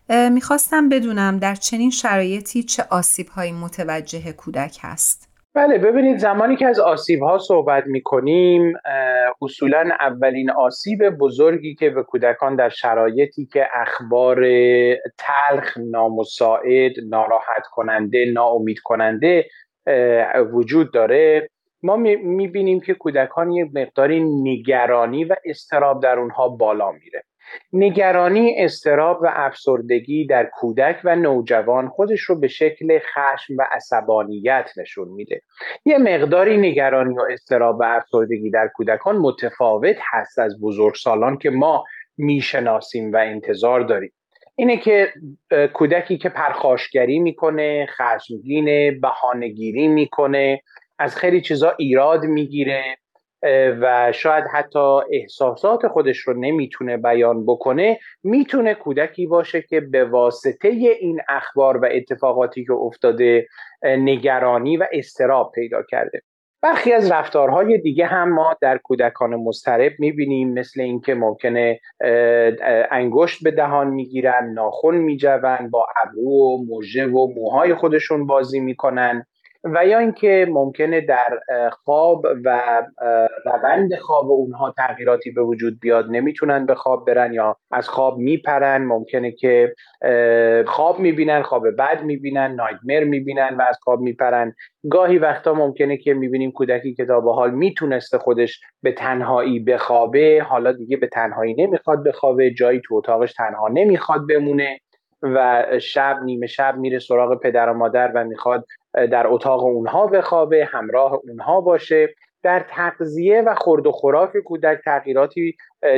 می‌خواستم 0.08 0.88
بدونم 0.88 1.38
در 1.38 1.54
چنین 1.54 1.90
شرایطی 1.90 2.62
چه 2.62 2.82
آسیب 2.90 3.28
هایی 3.28 3.52
متوجه 3.52 4.32
کودک 4.32 4.78
هست. 4.80 5.34
بله 5.54 5.78
ببینید 5.78 6.18
زمانی 6.18 6.56
که 6.56 6.66
از 6.66 6.80
آسیب 6.80 7.22
ها 7.22 7.38
صحبت 7.38 7.84
می 7.86 8.02
کنیم 8.02 8.72
اصولا 9.42 9.88
اولین 10.00 10.50
آسیب 10.50 11.10
بزرگی 11.10 11.74
که 11.74 11.90
به 11.90 12.02
کودکان 12.02 12.56
در 12.56 12.68
شرایطی 12.68 13.46
که 13.52 13.66
اخبار 13.74 14.36
تلخ 15.18 15.76
نامساعد 15.90 16.92
ناراحت 17.08 17.66
کننده 17.72 18.24
ناامید 18.32 18.78
کننده 18.78 19.44
وجود 20.52 20.92
داره 20.92 21.48
ما 21.82 21.96
می 21.96 22.48
بینیم 22.48 22.80
که 22.80 22.94
کودکان 22.94 23.52
یک 23.52 23.70
مقداری 23.74 24.24
نگرانی 24.24 25.24
و 25.24 25.34
استراب 25.44 26.02
در 26.02 26.18
اونها 26.18 26.48
بالا 26.48 26.92
میره. 26.92 27.24
نگرانی 27.72 28.54
استراب 28.58 29.22
و 29.22 29.30
افسردگی 29.32 30.26
در 30.26 30.44
کودک 30.44 31.00
و 31.04 31.16
نوجوان 31.16 31.88
خودش 31.88 32.20
رو 32.20 32.40
به 32.40 32.48
شکل 32.48 32.98
خشم 32.98 33.56
و 33.58 33.66
عصبانیت 33.72 34.70
نشون 34.76 35.08
میده. 35.08 35.40
یه 35.84 35.98
مقداری 35.98 36.56
نگرانی 36.56 37.14
و 37.14 37.22
استراب 37.30 37.80
و 37.80 37.82
افسردگی 37.82 38.50
در 38.50 38.68
کودکان 38.68 39.16
متفاوت 39.16 39.96
هست 40.12 40.38
از 40.38 40.60
بزرگسالان 40.60 41.38
که 41.38 41.50
ما 41.50 41.84
می‌شناسیم 42.16 43.12
و 43.12 43.16
انتظار 43.16 43.80
داریم. 43.80 44.12
اینه 44.56 44.76
که 44.76 45.12
کودکی 45.72 46.18
که 46.18 46.28
پرخاشگری 46.28 47.18
می‌کنه 47.18 47.86
خشمگین 47.86 49.00
بهانهگیری 49.00 49.88
می‌کنه 49.88 50.62
از 50.98 51.16
خیلی 51.16 51.40
چیزا 51.40 51.74
ایراد 51.78 52.24
می‌گیره. 52.24 52.84
و 53.80 54.12
شاید 54.12 54.44
حتی 54.52 54.98
احساسات 55.12 55.88
خودش 55.88 56.18
رو 56.18 56.34
نمی‌تونه 56.34 56.96
بیان 56.96 57.46
بکنه 57.46 57.98
می‌تونه 58.22 58.74
کودکی 58.74 59.26
باشه 59.26 59.62
که 59.62 59.80
به 59.80 60.04
واسطه 60.04 60.68
این 60.68 61.20
اخبار 61.28 61.76
و 61.76 61.88
اتفاقاتی 61.92 62.64
که 62.64 62.72
افتاده 62.72 63.46
نگرانی 63.82 64.76
و 64.76 64.86
استراب 64.92 65.52
پیدا 65.54 65.82
کرده. 65.82 66.20
برخی 66.62 66.92
از 66.92 67.12
رفتارهای 67.12 67.78
دیگه 67.78 68.06
هم 68.06 68.28
ما 68.28 68.56
در 68.60 68.78
کودکان 68.78 69.34
مضطرب 69.34 69.92
می‌بینیم 69.98 70.52
مثل 70.52 70.80
اینکه 70.80 71.14
ممکنه 71.14 71.80
انگشت 72.90 73.44
به 73.44 73.50
دهان 73.50 73.90
می‌گیرن 73.90 74.52
ناخون 74.54 74.94
میجون 74.96 75.70
با 75.70 75.86
ابرو 76.04 76.22
و 76.22 76.64
موژه 76.68 77.06
و 77.06 77.26
موهای 77.34 77.74
خودشون 77.74 78.26
بازی 78.26 78.60
می‌کنن. 78.60 79.26
و 79.64 79.86
یا 79.86 79.98
اینکه 79.98 80.46
ممکنه 80.50 81.00
در 81.00 81.38
خواب 81.84 82.26
و 82.44 82.82
روند 83.44 83.94
خواب 83.94 84.30
اونها 84.30 84.74
تغییراتی 84.76 85.30
به 85.30 85.42
وجود 85.42 85.80
بیاد 85.80 86.06
نمی‌تونن 86.10 86.66
به 86.66 86.74
خواب 86.74 87.06
برن 87.06 87.32
یا 87.32 87.56
از 87.70 87.88
خواب 87.88 88.18
میپرن. 88.18 88.82
ممکنه 88.84 89.32
که 89.32 89.74
خواب 90.66 90.98
می‌بینن 90.98 91.42
خواب 91.42 91.70
بد 91.78 92.02
می‌بینن 92.02 92.54
نایتمر 92.54 93.04
می‌بینن 93.04 93.56
و 93.58 93.62
از 93.68 93.78
خواب 93.82 94.00
میپرن. 94.00 94.54
گاهی 94.90 95.18
وقتا 95.18 95.54
ممکنه 95.54 95.96
که 95.96 96.14
می‌بینیم 96.14 96.52
کودکی 96.52 96.94
که 96.94 97.04
تا 97.04 97.20
به 97.20 97.32
حال 97.32 97.50
می‌تونسته 97.50 98.18
خودش 98.18 98.60
به 98.82 98.92
تنهایی 98.92 99.60
بخوابه 99.60 100.46
حالا 100.48 100.72
دیگه 100.72 100.96
به 100.96 101.06
تنهایی 101.06 101.54
نمی‌خواد 101.54 102.04
بخوابه 102.04 102.50
جایی 102.50 102.80
تو 102.84 102.94
اتاقش 102.94 103.32
تنها 103.32 103.68
نمی‌خواد 103.68 104.20
بمونه 104.28 104.78
و 105.22 105.66
شب 105.78 106.16
نیمه 106.24 106.46
شب 106.46 106.76
میره 106.76 106.98
سراغ 106.98 107.40
پدر 107.40 107.70
و 107.70 107.74
مادر 107.74 108.12
و 108.14 108.24
می‌خواد 108.24 108.64
در 108.94 109.26
اتاق 109.26 109.64
اونها 109.64 110.06
بخوابه 110.06 110.64
همراه 110.64 111.12
اونها 111.12 111.60
باشه. 111.60 112.14
در 112.42 112.64
تغذیه 112.70 113.42
و 113.42 113.54
خورد 113.54 113.86
و 113.86 113.92
خوراک 113.92 114.38
کودک 114.38 114.78
تغییراتی 114.84 115.56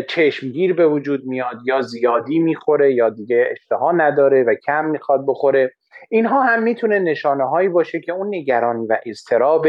چشمگیر 0.08 0.74
به 0.74 0.86
وجود 0.86 1.24
میاد 1.24 1.56
یا 1.64 1.80
زیادی 1.80 2.38
می‌خوره 2.38 2.94
یا 2.94 3.10
دیگه 3.10 3.48
اشتها 3.50 3.92
نداره 3.92 4.42
و 4.42 4.54
کم 4.66 4.84
می‌خواد 4.84 5.24
بخوره. 5.28 5.72
اینها 6.10 6.42
هم 6.42 6.62
می‌تونه 6.62 6.98
نشانه 6.98 7.48
هایی 7.48 7.68
باشه 7.68 8.00
که 8.00 8.12
اون 8.12 8.34
نگرانی 8.34 8.86
و 8.86 8.98
اضطراب 9.06 9.66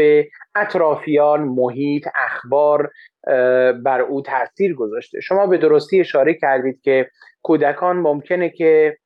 اطرافیان 0.54 1.40
محیط 1.40 2.08
اخبار 2.14 2.90
بر 3.84 4.00
او 4.08 4.22
تاثیر 4.22 4.74
گذاشته. 4.74 5.20
شما 5.20 5.46
به 5.46 5.58
درستی 5.58 6.00
اشاره 6.00 6.34
کردید 6.34 6.80
که 6.80 7.08
کودکان 7.42 7.96
ممکنه 7.96 8.50
که 8.50 8.96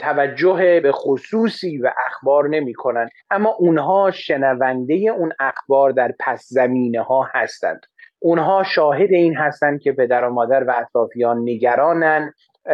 توجه 0.00 0.80
به 0.82 0.92
خصوصی 0.92 1.78
و 1.78 1.90
اخبار 2.06 2.48
نمی 2.48 2.74
کنن. 2.74 3.08
اما 3.30 3.50
اونها 3.58 4.10
شنونده 4.10 4.94
اون 4.94 5.32
اخبار 5.40 5.90
در 5.90 6.14
پس 6.20 6.46
زمینه 6.48 7.02
ها 7.02 7.28
هستند 7.34 7.80
اونها 8.22 8.62
شاهد 8.62 9.12
این 9.12 9.36
هستند 9.36 9.80
که 9.80 9.92
پدر 9.92 10.24
و 10.24 10.32
مادر 10.32 10.64
و 10.64 10.74
اطرافیان 10.78 11.42
نگرانن 11.42 12.32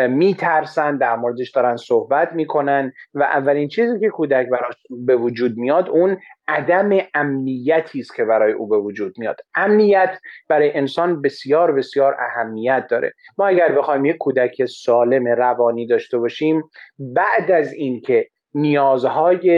میترسن 0.08 0.96
در 0.96 1.16
موردش 1.16 1.50
دارن 1.50 1.76
صحبت 1.76 2.32
می‌کنن 2.32 2.92
و 3.14 3.22
اولین 3.22 3.68
چیزی 3.68 4.00
که 4.00 4.08
کودک 4.08 4.48
براش 4.48 4.74
به 4.90 5.16
وجود 5.16 5.56
میاد 5.56 5.88
اون 5.88 6.16
عدم 6.48 6.98
امنیتی 7.14 8.00
است 8.00 8.14
که 8.14 8.24
برای 8.24 8.52
او 8.52 8.66
به 8.66 8.78
وجود 8.78 9.18
میاد. 9.18 9.40
امنیت 9.54 10.18
برای 10.48 10.76
انسان 10.76 11.22
بسیار 11.22 11.72
بسیار 11.72 12.16
اهمیت 12.20 12.86
داره. 12.90 13.12
ما 13.38 13.46
اگر 13.46 13.72
بخوایم 13.72 14.04
یک 14.04 14.16
کودک 14.16 14.64
سالم 14.64 15.28
روانی 15.28 15.86
داشته 15.86 16.18
باشیم 16.18 16.62
بعد 16.98 17.50
از 17.50 17.72
اینکه 17.72 18.28
نیازهای 18.54 19.50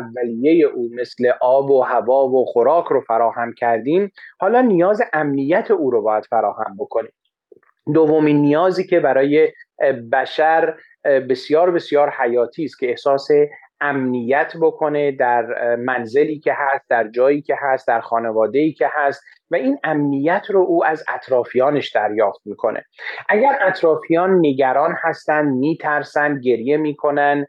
اولیه 0.00 0.66
او 0.66 0.88
مثل 0.92 1.32
آب 1.40 1.70
و 1.70 1.82
هوا 1.82 2.28
و 2.28 2.44
خوراک 2.44 2.84
رو 2.84 3.00
فراهم 3.00 3.52
کردیم 3.52 4.12
حالا 4.40 4.60
نیاز 4.60 5.02
امنیت 5.12 5.70
او 5.70 5.90
رو 5.90 6.02
باید 6.02 6.24
فراهم 6.24 6.76
بکنیم. 6.78 7.12
دومین 7.94 8.36
نیازی 8.36 8.86
که 8.86 9.00
برای 9.00 9.52
بشر 10.12 10.74
بسیار 11.04 11.70
بسیار 11.70 12.10
حیاتی 12.10 12.64
است 12.64 12.78
که 12.78 12.88
احساس 12.90 13.28
امنیت 13.80 14.52
بکنه 14.60 15.12
در 15.12 15.76
منزلی 15.76 16.38
که 16.38 16.52
هست 16.56 16.84
در 16.90 17.08
جایی 17.08 17.42
که 17.42 17.54
هست 17.60 17.88
در 17.88 18.00
خانواده 18.00 18.72
که 18.72 18.88
هست 18.92 19.24
و 19.50 19.56
این 19.56 19.78
امنیت 19.84 20.42
رو 20.50 20.60
او 20.60 20.84
از 20.84 21.04
اطرافیانش 21.08 21.90
دریافت 21.92 22.40
می‌کنه. 22.44 22.84
اگر 23.28 23.58
اطرافیان 23.62 24.38
نگران 24.38 24.94
هستن 25.02 25.44
میترسن 25.44 26.40
گریه 26.40 26.76
می‌کنن 26.76 27.46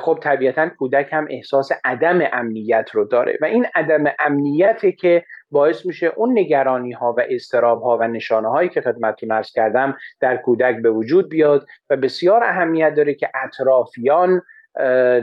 خب 0.00 0.18
طبیعتا 0.22 0.68
کودک 0.68 1.08
هم 1.12 1.26
احساس 1.30 1.68
عدم 1.84 2.20
امنیت 2.32 2.90
رو 2.92 3.04
داره 3.04 3.38
و 3.42 3.44
این 3.44 3.66
عدم 3.74 4.04
امنیته 4.18 4.92
که 4.92 5.24
باعث 5.50 5.86
میشه 5.86 6.12
اون 6.16 6.38
نگرانی 6.38 6.92
ها 6.92 7.14
و 7.18 7.22
استراب 7.30 7.82
ها 7.82 7.98
و 8.00 8.08
نشانه 8.08 8.48
هایی 8.48 8.68
که 8.68 8.80
خدمتتون 8.80 9.30
ارز 9.30 9.52
کردم 9.52 9.96
در 10.20 10.36
کودک 10.36 10.82
به 10.82 10.90
وجود 10.90 11.28
بیاد 11.28 11.66
و 11.90 11.96
بسیار 11.96 12.44
اهمیت 12.44 12.94
داره 12.94 13.14
که 13.14 13.30
اطرافیان 13.34 14.42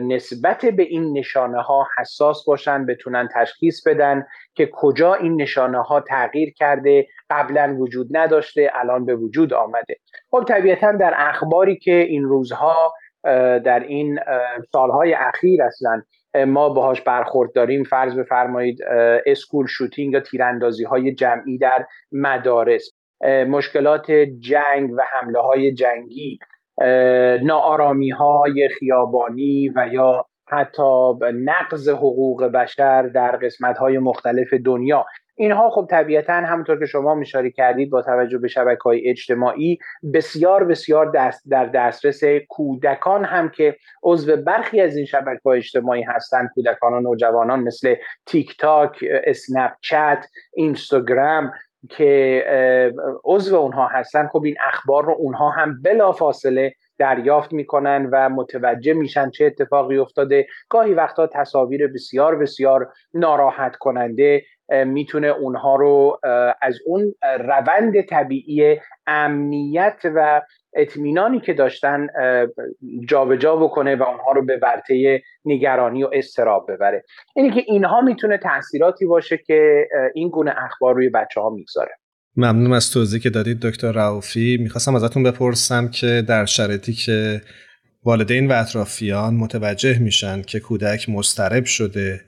نسبت 0.02 0.66
به 0.66 0.84
این 0.84 1.18
نشانه 1.18 1.62
ها 1.62 1.88
حساس 1.98 2.46
باشن 2.46 2.86
بتونن 2.86 3.30
تشخیص 3.36 3.88
بدن 3.88 4.26
که 4.56 4.70
کجا 4.74 5.14
این 5.14 5.42
نشانه 5.42 5.82
ها 5.82 6.02
تغییر 6.02 6.54
کرده 6.54 7.08
قبلا 7.30 7.76
وجود 7.80 8.18
نداشته 8.18 8.72
الان 8.74 9.06
به 9.06 9.16
وجود 9.16 9.54
آمده. 9.54 9.96
خب 10.32 10.44
طبیعتا 10.48 10.92
در 10.92 11.14
اخباری 11.18 11.78
که 11.78 11.96
این 11.96 12.24
روزها 12.24 12.94
در 13.66 13.80
این 13.80 14.20
سالهای 14.72 15.14
اخیر 15.14 15.64
اصلا 15.64 16.02
ما 16.48 16.70
باهاش 16.70 17.02
برخورد 17.02 17.54
داریم. 17.54 17.84
فرض 17.84 18.16
بفرمایید 18.16 18.84
اسکول 19.26 19.68
شوتینگ 19.68 20.14
یا 20.14 20.20
تیراندازی 20.20 20.84
های 20.84 21.14
جمعی 21.14 21.58
در 21.58 21.86
مدارس. 22.12 22.92
مشکلات 23.48 24.12
جنگ 24.40 24.92
و 24.92 25.02
حمله 25.14 25.40
های 25.40 25.74
جنگی 25.74 26.40
ناآرامی 27.44 28.10
های 28.10 28.70
خیابانی 28.80 29.70
و 29.70 29.88
یا 29.92 30.26
حتی 30.48 31.12
نقض 31.34 31.90
حقوق 31.90 32.44
بشر 32.44 33.02
در 33.02 33.36
قسمت 33.36 33.78
های 33.78 33.98
مختلف 33.98 34.54
دنیا. 34.54 35.06
اینها 35.42 35.70
خب 35.70 35.88
طبیعتا 35.90 36.34
همونطور 36.34 36.80
که 36.80 36.86
شما 36.86 37.16
مشاری 37.16 37.52
کردید 37.52 37.90
با 37.90 38.02
توجه 38.02 38.38
به 38.38 38.48
شبکه 38.48 38.82
های 38.84 39.10
اجتماعی 39.10 39.80
بسیار 40.14 40.64
بسیار 40.64 41.12
دست 41.12 41.50
در 41.50 41.66
دسترس 41.66 42.22
کودکان 42.50 43.26
هم 43.26 43.50
که 43.50 43.76
عضو 44.04 44.36
برخی 44.36 44.82
از 44.82 44.96
این 44.96 45.06
شبکه 45.06 45.42
های 45.46 45.58
اجتماعی 45.58 46.04
هستند. 46.04 46.50
کودکان 46.56 46.94
و 46.94 47.00
نوجوانان 47.00 47.60
مثل 47.60 47.96
تیک 48.26 48.58
تاک، 48.58 49.06
اسنپ 49.24 49.72
چت، 49.82 50.26
اینستاگرام 50.54 51.52
که 51.90 52.44
عضو 53.24 53.56
اونها 53.56 53.88
هستن. 53.88 54.28
خب 54.28 54.44
این 54.44 54.56
اخبار 54.68 55.06
رو 55.06 55.16
اونها 55.20 55.50
هم 55.50 55.82
بلا 55.82 56.12
فاصله 56.12 56.74
دریافت 57.00 57.54
می‌کنن 57.54 58.10
و 58.12 58.30
متوجه 58.30 58.94
میشن 58.94 59.30
چه 59.30 59.46
اتفاقی 59.46 59.98
افتاده. 59.98 60.48
گاهی 60.70 60.94
وقتا 60.94 61.28
تصاویر 61.28 61.88
بسیار 61.88 62.36
بسیار 62.36 62.94
ناراحت 63.14 63.76
کننده 63.76 64.44
می‌تونه 64.86 65.28
اونها 65.28 65.76
رو 65.76 66.20
از 66.62 66.80
اون 66.86 67.14
روند 67.40 68.02
طبیعی 68.02 68.80
امنیت 69.08 70.02
و 70.16 70.42
اطمینانی 70.74 71.40
که 71.40 71.54
داشتن 71.54 72.08
جابجا 73.08 73.36
جا 73.36 73.56
بکنه 73.56 73.96
و 73.96 74.04
اونها 74.04 74.32
رو 74.32 74.46
به 74.46 74.60
ورطه 74.62 75.22
نگرانی 75.46 76.04
و 76.04 76.10
استراب 76.14 76.72
ببره. 76.72 77.04
اینه 77.36 77.56
که 77.56 77.64
اینها 77.68 78.02
می‌تونه 78.02 78.38
تاثیراتی 78.38 79.06
باشه 79.06 79.38
که 79.38 79.88
این 80.16 80.30
گونه 80.30 80.54
اخبار 80.58 80.96
روی 80.96 81.10
بچه 81.10 81.42
ها 81.42 81.50
می‌گذاره. 81.50 81.92
ممنونم 82.40 82.72
از 82.72 82.92
توضیح 82.92 83.22
که 83.22 83.30
دادید 83.30 83.60
دکتر 83.60 83.92
رعوفی 83.92 84.58
می‌خواستم 84.62 84.96
ازتون 84.96 85.24
بپرسم 85.24 85.88
که 85.88 86.24
در 86.28 86.46
شرایطی 86.46 86.94
که 86.94 87.42
والدین 88.04 88.48
و 88.48 88.54
اطرافیان 88.54 89.34
متوجه 89.34 90.00
میشن 90.00 90.42
که 90.42 90.60
کودک 90.60 91.10
مسترب 91.10 91.66
شده 91.66 92.22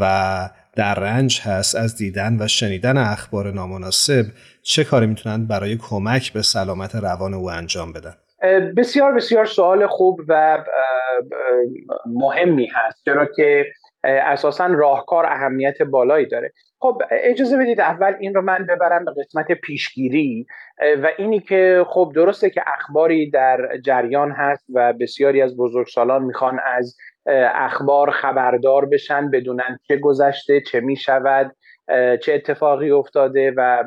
و 0.00 0.50
در 0.76 0.94
رنج 0.94 1.40
هست 1.40 1.76
از 1.76 1.96
دیدن 1.96 2.36
و 2.40 2.48
شنیدن 2.48 2.96
اخبار 2.96 3.52
نامناسب 3.52 4.24
چه 4.62 4.84
کاری 4.84 5.06
می‌تونن 5.06 5.46
برای 5.46 5.76
کمک 5.76 6.32
به 6.32 6.42
سلامت 6.42 6.94
روان 6.94 7.34
او 7.34 7.50
انجام 7.50 7.92
بدن؟ 7.92 8.14
بسیار 8.76 9.14
بسیار 9.14 9.44
سوال 9.44 9.86
خوب 9.86 10.20
و 10.28 10.64
مهمی 12.06 12.68
هست 12.74 13.02
چرا 13.04 13.28
که 13.36 13.64
اساسا 14.04 14.66
راهکار 14.66 15.26
اهمیت 15.26 15.82
بالایی 15.82 16.26
داره. 16.26 16.52
خب 16.82 17.02
اجازه 17.10 17.56
بدید 17.56 17.80
اول 17.80 18.14
این 18.20 18.34
رو 18.34 18.42
من 18.42 18.66
ببرم 18.68 19.04
به 19.04 19.12
قسمت 19.18 19.52
پیشگیری 19.52 20.46
و 21.02 21.08
اینی 21.18 21.40
که 21.40 21.84
خب 21.88 22.12
درسته 22.14 22.50
که 22.50 22.62
اخباری 22.66 23.30
در 23.30 23.78
جریان 23.84 24.30
هست 24.30 24.64
و 24.74 24.92
بسیاری 24.92 25.42
از 25.42 25.56
بزرگسالان 25.56 26.22
می‌خوان 26.24 26.60
از 26.64 26.96
اخبار 27.54 28.10
خبردار 28.10 28.86
بشن 28.86 29.30
بدونن 29.30 29.78
چه 29.88 29.96
گذشته 29.96 30.60
چه 30.60 30.80
می‌شود 30.80 31.56
چه 32.20 32.32
اتفاقی 32.34 32.90
افتاده 32.90 33.54
و 33.56 33.84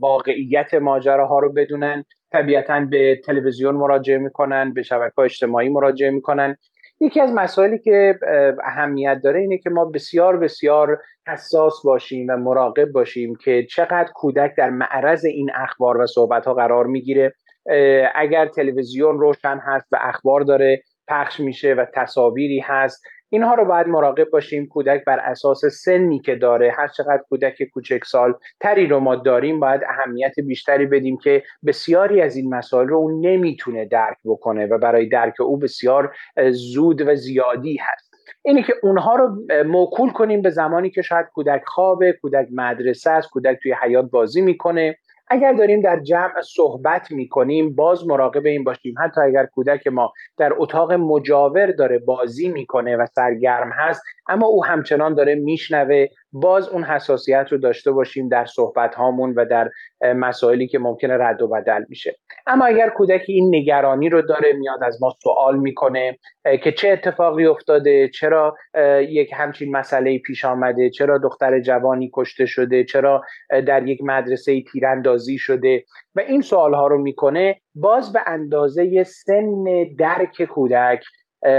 واقعیت 0.00 0.74
ماجراها 0.74 1.38
رو 1.38 1.52
بدونن. 1.52 2.04
طبیعتا 2.32 2.80
به 2.90 3.20
تلویزیون 3.26 3.74
مراجعه 3.74 4.18
می‌کنن 4.18 4.72
به 4.72 4.82
شبکه 4.82 5.18
اجتماعی 5.18 5.68
مراجعه 5.68 6.10
می‌کنن. 6.10 6.56
یکی 7.02 7.20
از 7.20 7.32
مسائلی 7.32 7.78
که 7.78 8.18
اهمیت 8.64 9.20
داره 9.24 9.40
اینه 9.40 9.58
که 9.58 9.70
ما 9.70 9.84
بسیار 9.84 10.36
بسیار 10.36 10.98
حساس 11.28 11.82
باشیم 11.84 12.26
و 12.28 12.36
مراقب 12.36 12.92
باشیم 12.92 13.36
که 13.44 13.66
چقدر 13.70 14.08
کودک 14.14 14.54
در 14.56 14.70
معرض 14.70 15.24
این 15.24 15.50
اخبار 15.54 16.00
و 16.00 16.06
صحبت 16.06 16.44
ها 16.44 16.54
قرار 16.54 16.86
می‌گیره. 16.86 17.34
اگر 18.14 18.46
تلویزیون 18.46 19.20
روشن 19.20 19.60
هست 19.66 19.86
و 19.92 19.98
اخبار 20.00 20.40
داره 20.40 20.82
پخش 21.08 21.40
میشه 21.40 21.74
و 21.74 21.86
تصاویری 21.94 22.60
هست. 22.60 23.04
اینها 23.32 23.54
رو 23.54 23.64
باید 23.64 23.86
مراقب 23.86 24.30
باشیم. 24.30 24.66
کودک 24.66 25.04
بر 25.04 25.18
اساس 25.18 25.64
سنی 25.64 26.20
که 26.20 26.34
داره 26.34 26.72
هر 26.76 26.88
چقدر 26.88 27.22
کودک 27.28 27.62
کوچک 27.74 28.04
سال 28.04 28.34
تری 28.60 28.86
رو 28.86 29.00
ما 29.00 29.16
داریم 29.16 29.60
باید 29.60 29.80
اهمیت 29.88 30.40
بیشتری 30.46 30.86
بدیم 30.86 31.16
که 31.16 31.42
بسیاری 31.66 32.20
از 32.20 32.36
این 32.36 32.54
مسائل 32.54 32.88
رو 32.88 32.96
اون 32.96 33.26
نمی‌تونه 33.26 33.84
درک 33.84 34.16
بکنه 34.24 34.66
و 34.66 34.78
برای 34.78 35.08
درک 35.08 35.40
او 35.40 35.56
بسیار 35.56 36.14
زود 36.50 37.08
و 37.08 37.14
زیادی 37.14 37.76
هست. 37.76 38.12
اینه 38.44 38.62
که 38.62 38.72
اونها 38.82 39.16
رو 39.16 39.36
موکول 39.66 40.10
کنیم 40.10 40.42
به 40.42 40.50
زمانی 40.50 40.90
که 40.90 41.02
شاید 41.02 41.26
کودک 41.34 41.62
خوابه 41.66 42.12
کودک 42.12 42.48
مدرسه 42.52 43.10
است 43.10 43.30
کودک 43.30 43.58
توی 43.62 43.74
حیات 43.82 44.10
بازی 44.10 44.40
می‌کنه. 44.40 44.98
اگر 45.32 45.52
داریم 45.52 45.80
در 45.80 46.00
جمع 46.00 46.40
صحبت 46.42 47.10
می 47.10 47.28
کنیم 47.28 47.74
باز 47.74 48.06
مراقب 48.06 48.46
این 48.46 48.64
باشیم. 48.64 48.94
حتی 49.04 49.20
اگر 49.20 49.46
کودک 49.46 49.86
ما 49.86 50.12
در 50.38 50.52
اتاق 50.56 50.92
مجاور 50.92 51.66
داره 51.66 51.98
بازی 51.98 52.48
می‌کنه 52.48 52.96
و 52.96 53.06
سرگرم 53.06 53.70
هست 53.72 54.02
اما 54.28 54.46
او 54.46 54.64
همچنان 54.64 55.14
داره 55.14 55.34
میشنوه 55.34 56.06
باز 56.32 56.68
اون 56.68 56.84
حساسیت 56.84 57.46
رو 57.50 57.58
داشته 57.58 57.92
باشیم 57.92 58.28
در 58.28 58.44
صحبت 58.44 58.94
هامون 58.94 59.34
و 59.36 59.44
در 59.44 59.70
مسائلی 60.02 60.66
که 60.66 60.78
ممکنه 60.78 61.16
رد 61.16 61.42
و 61.42 61.48
بدل 61.48 61.84
میشه. 61.88 62.16
اما 62.46 62.64
اگر 62.64 62.88
کودک 62.88 63.24
این 63.28 63.54
نگرانی 63.54 64.08
رو 64.08 64.22
داره 64.22 64.52
میاد 64.52 64.84
از 64.84 65.02
ما 65.02 65.14
سوال 65.22 65.56
می‌کنه 65.58 66.18
که 66.62 66.72
چه 66.72 66.88
اتفاقی 66.88 67.46
افتاده 67.46 68.08
چرا 68.08 68.56
یک 69.08 69.30
همچین 69.34 69.76
مسئله 69.76 70.18
پیش 70.18 70.44
آمده 70.44 70.90
چرا 70.90 71.18
دختر 71.18 71.60
جوانی 71.60 72.10
کشته 72.14 72.46
شده 72.46 72.84
چرا 72.84 73.22
در 73.66 73.88
یک 73.88 74.00
مدرسه 74.02 74.62
تیراندازی 74.72 75.21
شده 75.38 75.84
و 76.14 76.20
این 76.20 76.42
سوال 76.42 76.74
ها 76.74 76.86
رو 76.86 76.98
می‌کنه 76.98 77.60
باز 77.74 78.12
به 78.12 78.20
اندازه 78.26 79.04
سن 79.04 79.64
درک 79.98 80.44
کودک 80.44 81.04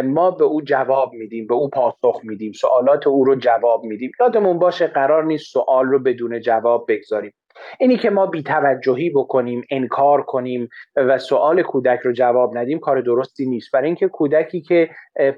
ما 0.04 0.32
به 0.32 0.43
او 0.43 0.62
جواب 0.62 1.13
میدیم 1.13 1.47
به 1.47 1.54
او 1.54 1.69
پاسخ 1.69 2.19
میدیم 2.23 2.52
سوالات 2.52 3.08
او 3.08 3.26
رو 3.26 3.36
جواب 3.36 3.84
میدیم. 3.84 4.12
یادمون 4.19 4.60
باشه 4.60 4.88
قرار 4.88 5.23
نیست 5.23 5.45
سوال 5.45 5.86
رو 5.86 5.99
بدون 5.99 6.41
جواب 6.41 6.86
بگذاریم. 6.89 7.34
اینی 7.80 7.98
که 7.98 8.10
ما 8.10 8.26
بیتوجهی 8.26 9.10
بکنیم 9.10 9.63
انکار 9.70 10.22
کنیم 10.22 10.70
و 10.96 11.18
سوال 11.18 11.62
کودک 11.62 12.00
رو 12.00 12.12
جواب 12.12 12.58
ندیم 12.58 12.80
کار 12.80 13.02
درستی 13.02 13.46
نیست. 13.46 13.72
برای 13.72 13.86
اینکه 13.86 14.08
کودکی 14.08 14.62
که 14.62 14.89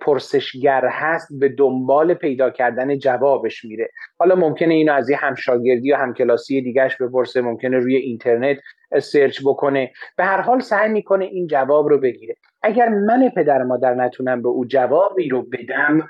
پرسشگر 0.01 0.85
هست 0.85 1.27
به 1.39 1.49
دنبال 1.49 2.13
پیدا 2.13 2.49
کردن 2.49 2.97
جوابش 2.97 3.65
میره. 3.65 3.89
حالا 4.19 4.35
ممکنه 4.35 4.73
اینو 4.73 4.93
از 4.93 5.09
یه 5.09 5.17
همشاگردی 5.17 5.91
و 5.91 5.95
همکلاسی 5.95 6.61
دیگهش 6.61 7.01
بپرسه 7.01 7.41
ممکنه 7.41 7.77
روی 7.77 7.95
اینترنت 7.95 8.57
سرچ 8.99 9.41
بکنه. 9.45 9.91
به 10.17 10.23
هر 10.23 10.41
حال 10.41 10.59
سعی 10.59 10.89
می‌کنه 10.89 11.25
این 11.25 11.47
جواب 11.47 11.89
رو 11.89 11.99
بگیره. 11.99 12.35
اگر 12.63 12.89
من 12.89 13.29
پدر 13.35 13.63
مادر 13.63 13.93
نتونم 13.93 14.41
به 14.41 14.49
او 14.49 14.65
جوابی 14.65 15.29
رو 15.29 15.41
بدم 15.41 16.09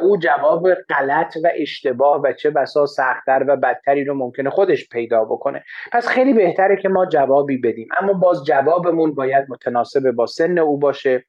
او 0.00 0.16
جواب 0.16 0.74
غلط 0.74 1.36
و 1.44 1.48
اشتباه 1.54 2.20
و 2.20 2.32
چه 2.32 2.50
بسا 2.50 2.86
سختتر 2.86 3.44
و 3.48 3.56
بدتری 3.56 4.04
رو 4.04 4.14
ممکنه 4.14 4.50
خودش 4.50 4.88
پیدا 4.88 5.24
بکنه. 5.24 5.64
پس 5.92 6.08
خیلی 6.08 6.32
بهتره 6.32 6.76
که 6.76 6.88
ما 6.88 7.06
جوابی 7.06 7.58
بدیم. 7.58 7.88
اما 8.00 8.12
باز 8.12 8.44
جوابمون 8.44 9.14
باید 9.14 9.44
متناسب 9.48 10.10
با 10.10 10.26
سن 10.26 10.58
او 10.58 10.78
باشه. 10.78 11.24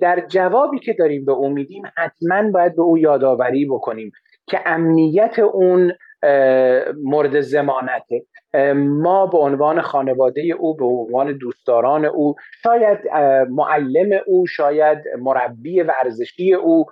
در 0.00 0.22
جوابی 0.28 0.78
که 0.78 0.92
داریم 0.92 1.24
به 1.24 1.32
او 1.32 1.48
میدیم 1.48 1.82
حتما 1.96 2.50
باید 2.50 2.76
به 2.76 2.82
او 2.82 2.98
یادآوری 2.98 3.66
بکنیم 3.66 4.12
که 4.46 4.60
امنیت 4.66 5.38
اون 5.38 5.92
مورد 7.04 7.40
زمانته. 7.40 8.22
ما 8.74 9.26
به 9.26 9.38
عنوان 9.38 9.80
خانواده 9.80 10.42
او 10.42 10.76
به 10.76 10.84
عنوان 10.84 11.38
دوستداران 11.38 12.04
او 12.04 12.34
شاید 12.62 12.98
معلم 13.50 14.20
او 14.26 14.46
شاید 14.46 14.98
مربی 15.18 15.82
ورزشی 15.82 16.54
او 16.54 16.84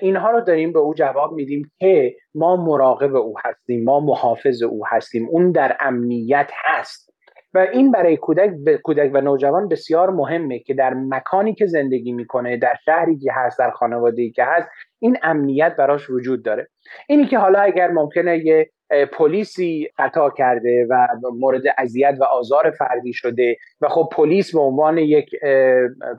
اینها 0.00 0.30
رو 0.30 0.40
داریم 0.40 0.72
به 0.72 0.78
او 0.78 0.94
جواب 0.94 1.32
میدیم 1.32 1.70
که 1.78 2.16
ما 2.34 2.56
مراقب 2.56 3.16
او 3.16 3.34
هستیم 3.44 3.84
ما 3.84 4.00
محافظ 4.00 4.62
او 4.62 4.86
هستیم 4.86 5.28
اون 5.28 5.52
در 5.52 5.76
امنیت 5.80 6.50
هست. 6.54 7.07
و 7.54 7.58
این 7.72 7.90
برای 7.90 8.16
کودک 8.16 8.50
کودک 8.82 9.10
و 9.14 9.20
نوجوان 9.20 9.68
بسیار 9.68 10.10
مهمه 10.10 10.58
که 10.58 10.74
در 10.74 10.94
مکانی 10.94 11.54
که 11.54 11.66
زندگی 11.66 12.12
می‌کنه 12.12 12.56
در 12.56 12.74
شهری 12.84 13.18
که 13.18 13.32
هست 13.34 13.58
در 13.58 13.70
خانواده 13.70 14.30
که 14.30 14.44
هست 14.44 14.68
این 14.98 15.16
امنیت 15.22 15.76
براش 15.76 16.10
وجود 16.10 16.44
داره. 16.44 16.68
اینی 17.08 17.26
که 17.26 17.38
حالا 17.38 17.60
اگر 17.60 17.90
ممکنه 17.90 18.38
یه 18.38 18.70
پلیسی 19.12 19.88
خطا 19.96 20.30
کرده 20.30 20.86
و 20.90 21.06
مورد 21.38 21.62
اذیت 21.78 22.16
و 22.20 22.24
آزار 22.24 22.70
فردی 22.70 23.12
شده 23.12 23.56
و 23.80 23.88
خب 23.88 24.08
پلیس 24.12 24.54
به 24.54 24.60
عنوان 24.60 24.98
یک 24.98 25.30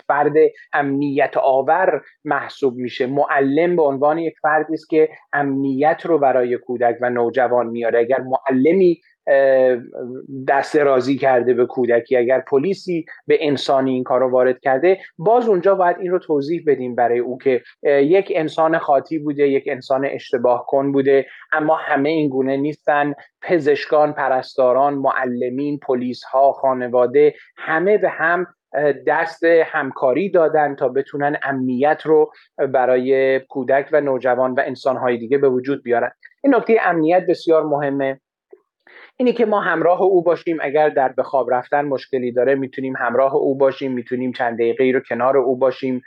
فرد 0.08 0.34
امنیت 0.74 1.38
آور 1.38 2.02
محسوب 2.26 2.76
میشه 2.76 3.08
معلم 3.08 3.76
به 3.76 3.82
عنوان 3.82 4.18
یک 4.18 4.40
فردی 4.42 4.74
است 4.74 4.90
که 4.90 5.10
امنیت 5.34 6.06
رو 6.06 6.20
برای 6.20 6.58
کودک 6.58 6.98
و 7.02 7.10
نوجوان 7.10 7.68
میاره. 7.68 8.00
اگر 8.00 8.20
معلمی 8.22 9.02
دست 10.48 10.76
رازی 10.76 11.18
کرده 11.18 11.54
به 11.54 11.66
کودکی. 11.66 12.18
اگر 12.18 12.40
پلیسی 12.40 13.06
به 13.28 13.38
انسانی 13.42 13.94
این 13.94 14.04
کار 14.04 14.20
رو 14.20 14.30
وارد 14.30 14.60
کرده 14.60 15.00
باز 15.18 15.50
اونجا 15.50 15.76
باید 15.76 15.98
این 16.00 16.12
رو 16.12 16.20
توضیح 16.20 16.64
بدیم 16.68 16.96
برای 16.96 17.20
او 17.20 17.38
که 17.38 17.62
یک 17.86 18.32
انسان 18.36 18.78
خاطی 18.78 19.20
بوده 19.20 19.48
یک 19.48 19.64
انسان 19.68 20.06
اشتباه 20.06 20.66
کن 20.68 20.92
بوده 20.92 21.26
اما 21.52 21.76
همه 21.76 22.10
این 22.10 22.30
گونه 22.30 22.58
نیستن. 22.58 23.14
پزشکان 23.42 24.14
پرستاران 24.14 24.94
معلمین 24.94 25.80
پلیس 25.80 26.24
ها 26.24 26.52
خانواده 26.52 27.34
همه 27.58 27.98
به 27.98 28.10
هم 28.10 28.48
دست 29.08 29.44
همکاری 29.44 30.30
دادن 30.30 30.76
تا 30.76 30.90
بتونن 30.90 31.38
امنیت 31.44 32.02
رو 32.06 32.32
برای 32.74 33.40
کودک 33.40 33.90
و 33.92 34.02
نوجوان 34.02 34.54
و 34.54 34.64
انسانهای 34.66 35.18
دیگه 35.18 35.38
به 35.38 35.50
وجود 35.50 35.84
بیارن. 35.84 36.12
این 36.44 36.56
نکته 36.56 36.78
امنیت 36.84 37.26
بسیار 37.30 37.64
مهمه. 37.64 38.20
اینی 39.22 39.34
که 39.34 39.46
ما 39.46 39.60
همراه 39.60 40.02
او 40.02 40.24
باشیم 40.24 40.58
اگر 40.62 40.90
در 40.90 41.10
به 41.10 41.24
خواب 41.24 41.54
رفتن 41.54 41.82
مشکلی 41.82 42.32
داره 42.32 42.56
می‌تونیم 42.56 42.96
همراه 42.96 43.36
او 43.36 43.58
باشیم 43.58 43.92
می‌تونیم 43.92 44.32
چند 44.32 44.58
دقیقه 44.58 44.92
رو 44.92 45.00
کنار 45.00 45.38
او 45.38 45.58
باشیم 45.58 46.02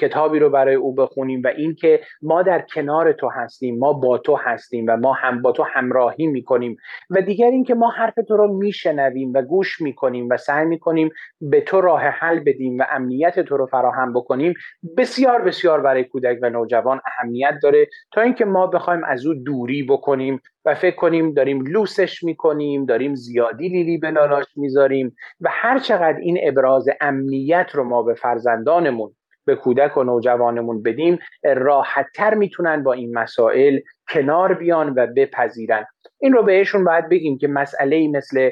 کتابی 0.00 0.38
رو 0.38 0.50
برای 0.50 0.74
او 0.74 0.94
بخونیم 0.94 1.42
و 1.44 1.46
اینکه 1.46 2.00
ما 2.22 2.42
در 2.42 2.64
کنار 2.74 3.12
تو 3.12 3.28
هستیم 3.28 3.78
ما 3.78 3.92
با 3.92 4.18
تو 4.18 4.36
هستیم 4.36 4.84
و 4.88 4.96
ما 4.96 5.12
هم 5.12 5.42
با 5.42 5.52
تو 5.52 5.62
همراهی 5.62 6.26
می‌کنیم. 6.26 6.76
و 7.10 7.20
دیگر 7.20 7.50
اینکه 7.50 7.74
ما 7.74 7.90
حرف 7.90 8.14
تو 8.28 8.36
رو 8.36 8.58
میشنویم 8.58 9.32
و 9.34 9.42
گوش 9.42 9.80
می‌کنیم 9.80 10.28
و 10.30 10.36
سعی 10.36 10.66
می‌کنیم 10.66 11.10
به 11.40 11.60
تو 11.60 11.80
راه 11.80 12.02
حل 12.02 12.40
بدیم 12.40 12.78
و 12.78 12.84
امنیت 12.90 13.40
تو 13.40 13.56
رو 13.56 13.66
فراهم 13.66 14.12
بکنیم 14.12 14.54
بسیار 14.96 15.42
بسیار 15.42 15.80
برای 15.80 16.04
کودک 16.04 16.38
و 16.42 16.50
نوجوان 16.50 17.00
اهمیت 17.06 17.54
داره. 17.62 17.86
تا 18.12 18.20
اینکه 18.20 18.44
ما 18.44 18.66
بخوایم 18.66 19.04
از 19.04 19.26
او 19.26 19.34
دوری 19.34 19.82
بکنیم 19.82 20.40
و 20.64 20.74
فکر 20.74 20.96
کنیم 20.96 21.32
داریم 21.32 21.66
لوسش 21.66 22.15
می‌کنیم 22.24 22.84
داریم 22.84 23.14
زیادی 23.14 23.68
لیلی 23.68 23.98
به 23.98 24.10
لالاش 24.10 24.46
می‌ذاریم 24.56 25.16
و 25.40 25.48
هر 25.52 25.78
چقدر 25.78 26.18
این 26.18 26.38
ابراز 26.42 26.88
امنیت 27.00 27.70
رو 27.72 27.84
ما 27.84 28.02
به 28.02 28.14
فرزندانمون 28.14 29.14
به 29.44 29.56
کودک 29.56 29.96
و 29.96 30.04
نوجوانمون 30.04 30.82
بدیم 30.82 31.18
راحتتر 31.56 32.34
می‌تونن 32.34 32.82
با 32.82 32.92
این 32.92 33.18
مسائل 33.18 33.80
کنار 34.08 34.54
بیان 34.54 34.94
و 34.96 35.06
بپذیرن. 35.16 35.86
این 36.18 36.32
رو 36.32 36.46
beheshun 36.46 36.84
باید 36.86 37.08
بگیم 37.08 37.38
که 37.38 37.48
مسئله 37.48 38.08
مثل 38.08 38.50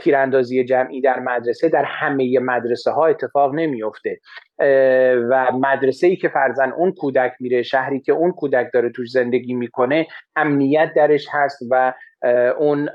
تیراندازی 0.00 0.64
جمعی 0.64 1.00
در 1.00 1.20
مدرسه 1.20 1.68
در 1.68 1.84
همه 1.84 2.38
مدرسه 2.38 2.90
ها 2.90 3.06
اتفاق 3.06 3.54
نمیفته 3.54 4.20
و 5.30 5.52
مدرسه 5.52 6.06
ای 6.06 6.16
که 6.16 6.28
فرزن 6.28 6.72
اون 6.72 6.92
کودک 6.92 7.32
میره 7.40 7.62
شهری 7.62 8.00
که 8.00 8.12
اون 8.12 8.32
کودک 8.32 8.70
داره 8.72 8.90
توش 8.90 9.10
زندگی 9.10 9.54
می‌کنه 9.54 10.06
امنیت 10.36 10.92
درش 10.96 11.26
هست 11.32 11.58
و 11.70 11.94
اون 12.58 12.88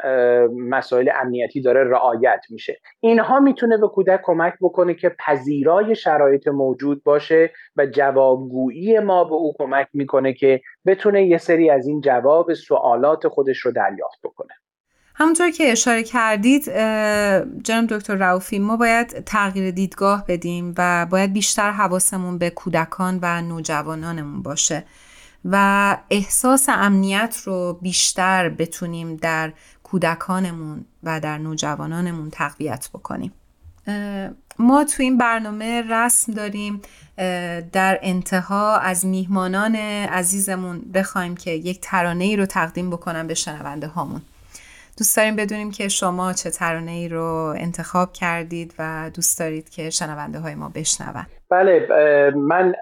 مسائل 0.57 1.09
امنیتی 1.21 1.61
داره 1.61 1.83
رعایت 1.83 2.41
میشه. 2.49 2.77
اینها 2.99 3.39
می‌تونه 3.39 3.77
به 3.77 3.87
کودک 3.87 4.19
کمک 4.23 4.53
بکنه 4.61 4.93
که 4.93 5.15
پذیرای 5.27 5.95
شرایط 5.95 6.47
موجود 6.47 7.03
باشه 7.03 7.51
و 7.75 7.85
جوابگویی 7.85 8.99
ما 8.99 9.23
به 9.23 9.33
او 9.33 9.53
کمک 9.59 9.87
می‌کنه 9.93 10.33
که 10.33 10.61
بتونه 10.85 11.25
یه 11.25 11.37
سری 11.37 11.69
از 11.69 11.87
این 11.87 12.01
جواب 12.01 12.53
سوالات 12.53 13.27
خودش 13.27 13.57
رو 13.57 13.71
دریافت. 13.71 14.00
بکنه. 14.23 14.53
همونطور 15.15 15.51
که 15.51 15.71
اشاره 15.71 16.03
کردید 16.03 16.63
جناب 17.63 17.85
دکتر 17.89 18.15
رауفی 18.15 18.59
ما 18.59 18.77
باید 18.77 19.23
تغییر 19.23 19.71
دیدگاه 19.71 20.25
بدیم 20.27 20.73
و 20.77 21.05
باید 21.05 21.33
بیشتر 21.33 21.71
حواسمون 21.71 22.37
به 22.37 22.49
کودکان 22.49 23.19
و 23.21 23.41
نوجوانانمون 23.41 24.41
باشه 24.41 24.85
و 25.45 25.97
احساس 26.09 26.69
امنیت 26.69 27.37
رو 27.45 27.79
بیشتر 27.81 28.49
بتونیم 28.49 29.15
در 29.15 29.53
کودکانمون 29.83 30.85
و 31.03 31.19
در 31.19 31.37
نوجوانانمون 31.37 32.29
تقویت 32.29 32.89
بکنیم. 32.93 33.33
ما 34.61 34.83
تو 34.83 35.03
این 35.03 35.17
برنامه 35.17 35.83
رسم 35.89 36.33
داریم 36.33 36.81
در 37.73 37.99
انتها 38.01 38.77
از 38.77 39.05
میهمانان 39.05 39.75
عزیزمون 40.05 40.81
بخوایم 40.93 41.35
که 41.35 41.51
یک 41.51 41.79
ترانه 41.81 42.23
ای 42.23 42.35
رو 42.35 42.45
تقدیم 42.45 42.89
بکنم 42.89 43.27
به 43.27 43.33
شنونده 43.33 43.87
هامون. 43.87 44.21
دوست 44.97 45.17
داریم 45.17 45.35
بدونیم 45.35 45.71
که 45.71 45.87
شما 45.87 46.33
چه 46.33 46.49
ترانه 46.49 46.91
ای 46.91 47.09
رو 47.09 47.53
انتخاب 47.57 48.13
کردید 48.13 48.73
و 48.79 49.11
دوست 49.15 49.39
دارید 49.39 49.69
که 49.69 49.89
شنونده 49.89 50.39
های 50.39 50.55
ما 50.55 50.71
بشنون. 50.75 51.25
بله 51.49 51.87
من 52.35 52.73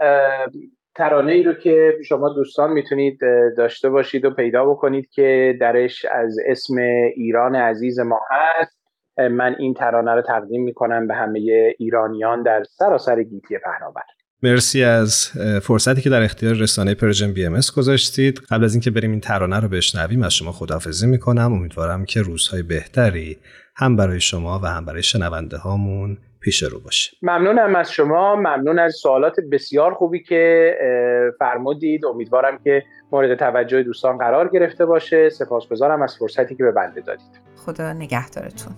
ترانه 0.96 1.32
ای 1.32 1.44
رو 1.44 1.54
که 1.54 1.94
شما 2.08 2.30
دوستان 2.30 2.72
می‌تونید 2.72 3.20
داشته 3.58 3.89
باشید 3.89 4.26
و 4.26 4.30
پیدا 4.30 4.65
بکنید 4.65 5.10
که 5.10 5.58
درش 5.62 6.06
از 6.06 6.38
اسم 6.46 6.76
ایران 7.15 7.56
عزیز 7.56 8.00
ما 8.00 8.20
هست. 8.32 8.79
من 9.32 9.56
این 9.60 9.74
ترانه 9.74 10.12
رو 10.12 10.22
تقدیم 10.22 10.64
می‌کنم 10.64 11.08
به 11.08 11.14
همه 11.14 11.40
ایرانیان 11.78 12.44
در 12.44 12.64
سراسر 12.70 13.24
گیتی 13.24 13.58
پهناور. 13.58 14.04
مرسی 14.44 14.84
از 14.84 15.32
فرصتی 15.62 16.02
که 16.02 16.10
در 16.10 16.22
اختیار 16.22 16.54
رسانه 16.54 16.96
Persian 16.96 17.34
BM 17.34 17.60
گذاشتید. 17.78 18.40
قبل 18.52 18.64
از 18.64 18.74
اینکه 18.74 18.92
بریم 18.92 19.12
این 19.12 19.20
ترانه 19.20 19.60
رو 19.60 19.68
بشنویم 19.68 20.24
از 20.24 20.34
شما 20.34 20.52
خداحافظی 20.52 21.08
می‌کنم. 21.08 21.54
امیدوارم 21.54 22.06
که 22.06 22.22
روزهای 22.22 22.64
بهتری 22.64 23.38
هم 23.76 23.96
برای 23.96 24.20
شما 24.20 24.60
و 24.64 24.66
هم 24.66 24.86
برای 24.86 25.04
شنونده 25.04 25.58
هامون 25.58 26.18
پیش 26.42 26.64
رو 26.64 26.80
باشه. 26.80 27.18
ممنونم 27.22 27.76
از 27.76 27.92
شما. 27.92 28.36
ممنون 28.36 28.80
از 28.80 28.94
سوالات 28.94 29.36
بسیار 29.52 29.94
خوبی 29.94 30.24
که 30.24 30.74
فرمودید. 31.40 32.06
امیدوارم 32.06 32.60
که 32.64 32.84
مورد 33.12 33.40
توجه 33.40 33.84
دوستان 33.84 34.18
قرار 34.18 34.50
گرفته 34.50 34.86
باشه. 34.86 35.30
سپاسگزارم 35.30 36.02
از 36.02 36.18
فرصتی 36.18 36.56
که 36.56 36.64
به 36.64 36.72
بنده 36.72 37.02
دادید. 37.02 37.49
خدا 37.70 37.94
نگهدارتون. 37.94 38.74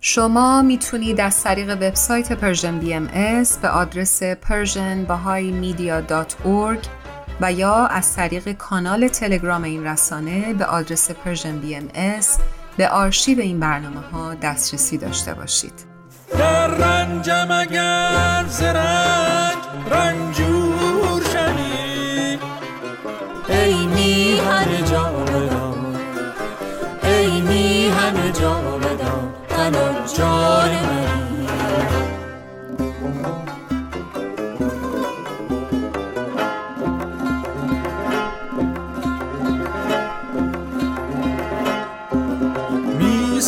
شما 0.00 0.62
می‌تونید 0.62 1.20
از 1.20 1.42
طریق 1.42 1.70
وبسایت 1.70 2.32
Persian 2.32 2.78
BM 2.78 3.06
به 3.62 3.68
آدرس 3.68 4.22
persianbahaimedia.org 4.22 6.86
و 7.40 7.52
یا 7.52 7.86
از 7.86 8.16
طریق 8.16 8.52
کانال 8.52 9.08
تلگرام 9.08 9.62
این 9.62 9.86
رسانه 9.86 10.54
به 10.54 10.66
آدرس 10.66 11.10
Persian 11.10 11.58
BM 11.58 11.88
به 12.76 12.88
آرشیو 12.88 13.40
این 13.40 13.60
برنامه 13.60 14.00
ها 14.12 14.34
دسترسی 14.34 14.98
داشته 14.98 15.34
باشید. 15.34 15.91
در 16.38 16.66
رنجم 16.66 17.50
اگر 17.50 18.44
ز 18.48 18.76
رنج 18.76 19.58
رنجور 19.90 21.22
شدی 21.32 22.38
ای 23.48 23.86
میهن 23.86 24.84
جاودان 24.84 25.96
ای 27.02 27.40
میهن 27.40 28.32
جاودان 28.32 29.34
تنها 29.48 30.06
جان 30.16 30.70
منی 30.70 31.42
می 42.98 43.40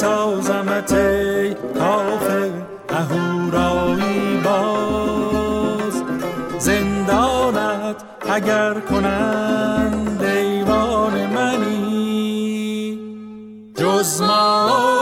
اگر 8.34 8.80
کنند 8.80 10.26
دیوان 10.26 11.26
منی 11.26 12.98
جز 13.76 14.22
ما 14.22 14.93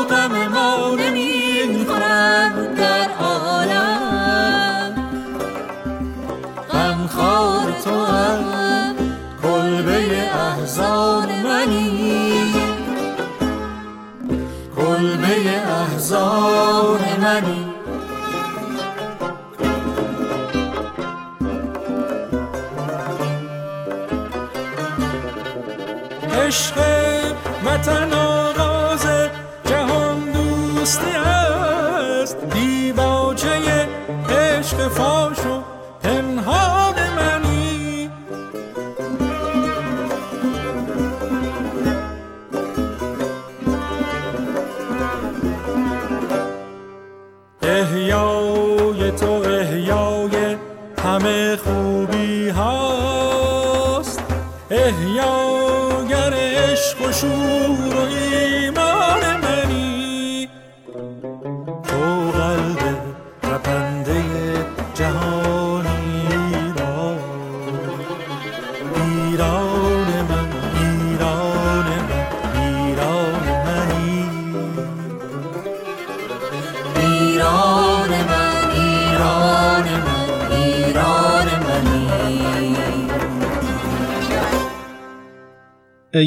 te 34.82 35.41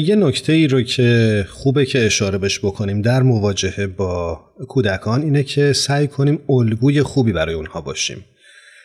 یه 0.06 0.16
نکته 0.16 0.52
ای 0.52 0.66
رو 0.66 0.82
که 0.82 1.46
خوبه 1.48 1.86
که 1.86 2.06
اشاره 2.06 2.38
بش 2.38 2.58
بکنیم 2.58 3.02
در 3.02 3.22
مواجهه 3.22 3.86
با 3.86 4.40
کودکان 4.68 5.22
اینه 5.22 5.42
که 5.42 5.72
سعی 5.72 6.06
کنیم 6.06 6.38
الگوی 6.48 7.02
خوبی 7.02 7.32
برای 7.32 7.54
اونها 7.54 7.80
باشیم. 7.80 8.24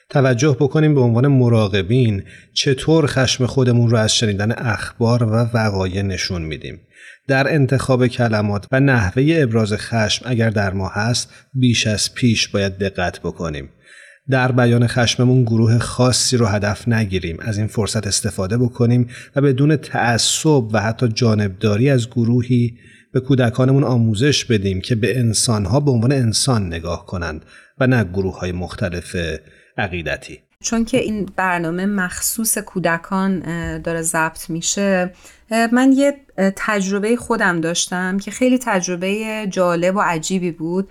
توجه 0.09 0.57
بکنیم 0.59 0.95
به 0.95 1.01
عنوان 1.01 1.27
مراقبین 1.27 2.23
چطور 2.53 3.05
خشم 3.07 3.45
خودمون 3.45 3.89
رو 3.89 3.97
از 3.97 4.15
شنیدن 4.15 4.51
اخبار 4.51 5.23
و 5.23 5.35
وقایع 5.53 6.01
نشون 6.01 6.41
میدیم. 6.41 6.79
در 7.27 7.53
انتخاب 7.53 8.07
کلمات 8.07 8.67
و 8.71 8.79
نحوه 8.79 9.37
ابراز 9.37 9.73
خشم 9.73 10.25
اگر 10.25 10.49
در 10.49 10.73
ما 10.73 10.87
هست 10.87 11.29
بیش 11.53 11.87
از 11.87 12.13
پیش 12.13 12.47
باید 12.47 12.77
دقت 12.77 13.19
بکنیم. 13.19 13.69
در 14.31 14.51
بیان 14.51 14.87
خشممون 14.87 15.43
گروه 15.43 15.77
خاصی 15.77 16.37
رو 16.37 16.45
هدف 16.45 16.87
نگیریم 16.87 17.37
از 17.39 17.57
این 17.57 17.67
فرصت 17.67 18.07
استفاده 18.07 18.57
بکنیم 18.57 19.07
و 19.35 19.41
بدون 19.41 19.75
تعصب 19.75 20.73
و 20.73 20.81
حتی 20.81 21.07
جانبداری 21.07 21.89
از 21.89 22.09
گروهی 22.09 22.77
به 23.13 23.19
کودکانمون 23.19 23.83
آموزش 23.83 24.45
بدیم 24.45 24.81
که 24.81 24.95
به 24.95 25.19
انسانها 25.19 25.79
به 25.79 25.91
عنوان 25.91 26.11
انسان 26.11 26.67
نگاه 26.67 27.05
کنند 27.05 27.45
و 27.79 27.87
نه 27.87 28.03
گروه 28.03 28.39
های 28.39 28.51
مختلف 28.51 29.15
عقیدتی. 29.77 30.39
چون 30.61 30.85
که 30.85 30.97
این 30.97 31.29
برنامه 31.35 31.85
مخصوص 31.85 32.57
کودکان 32.57 33.39
داره 33.81 34.01
ضبط 34.01 34.49
میشه 34.49 35.13
من 35.71 35.91
یه 35.91 36.17
تجربه 36.55 37.15
خودم 37.15 37.61
داشتم 37.61 38.17
که 38.17 38.31
خیلی 38.31 38.57
تجربه 38.57 39.47
جالب 39.49 39.95
و 39.95 39.99
عجیبی 39.99 40.51
بود. 40.51 40.89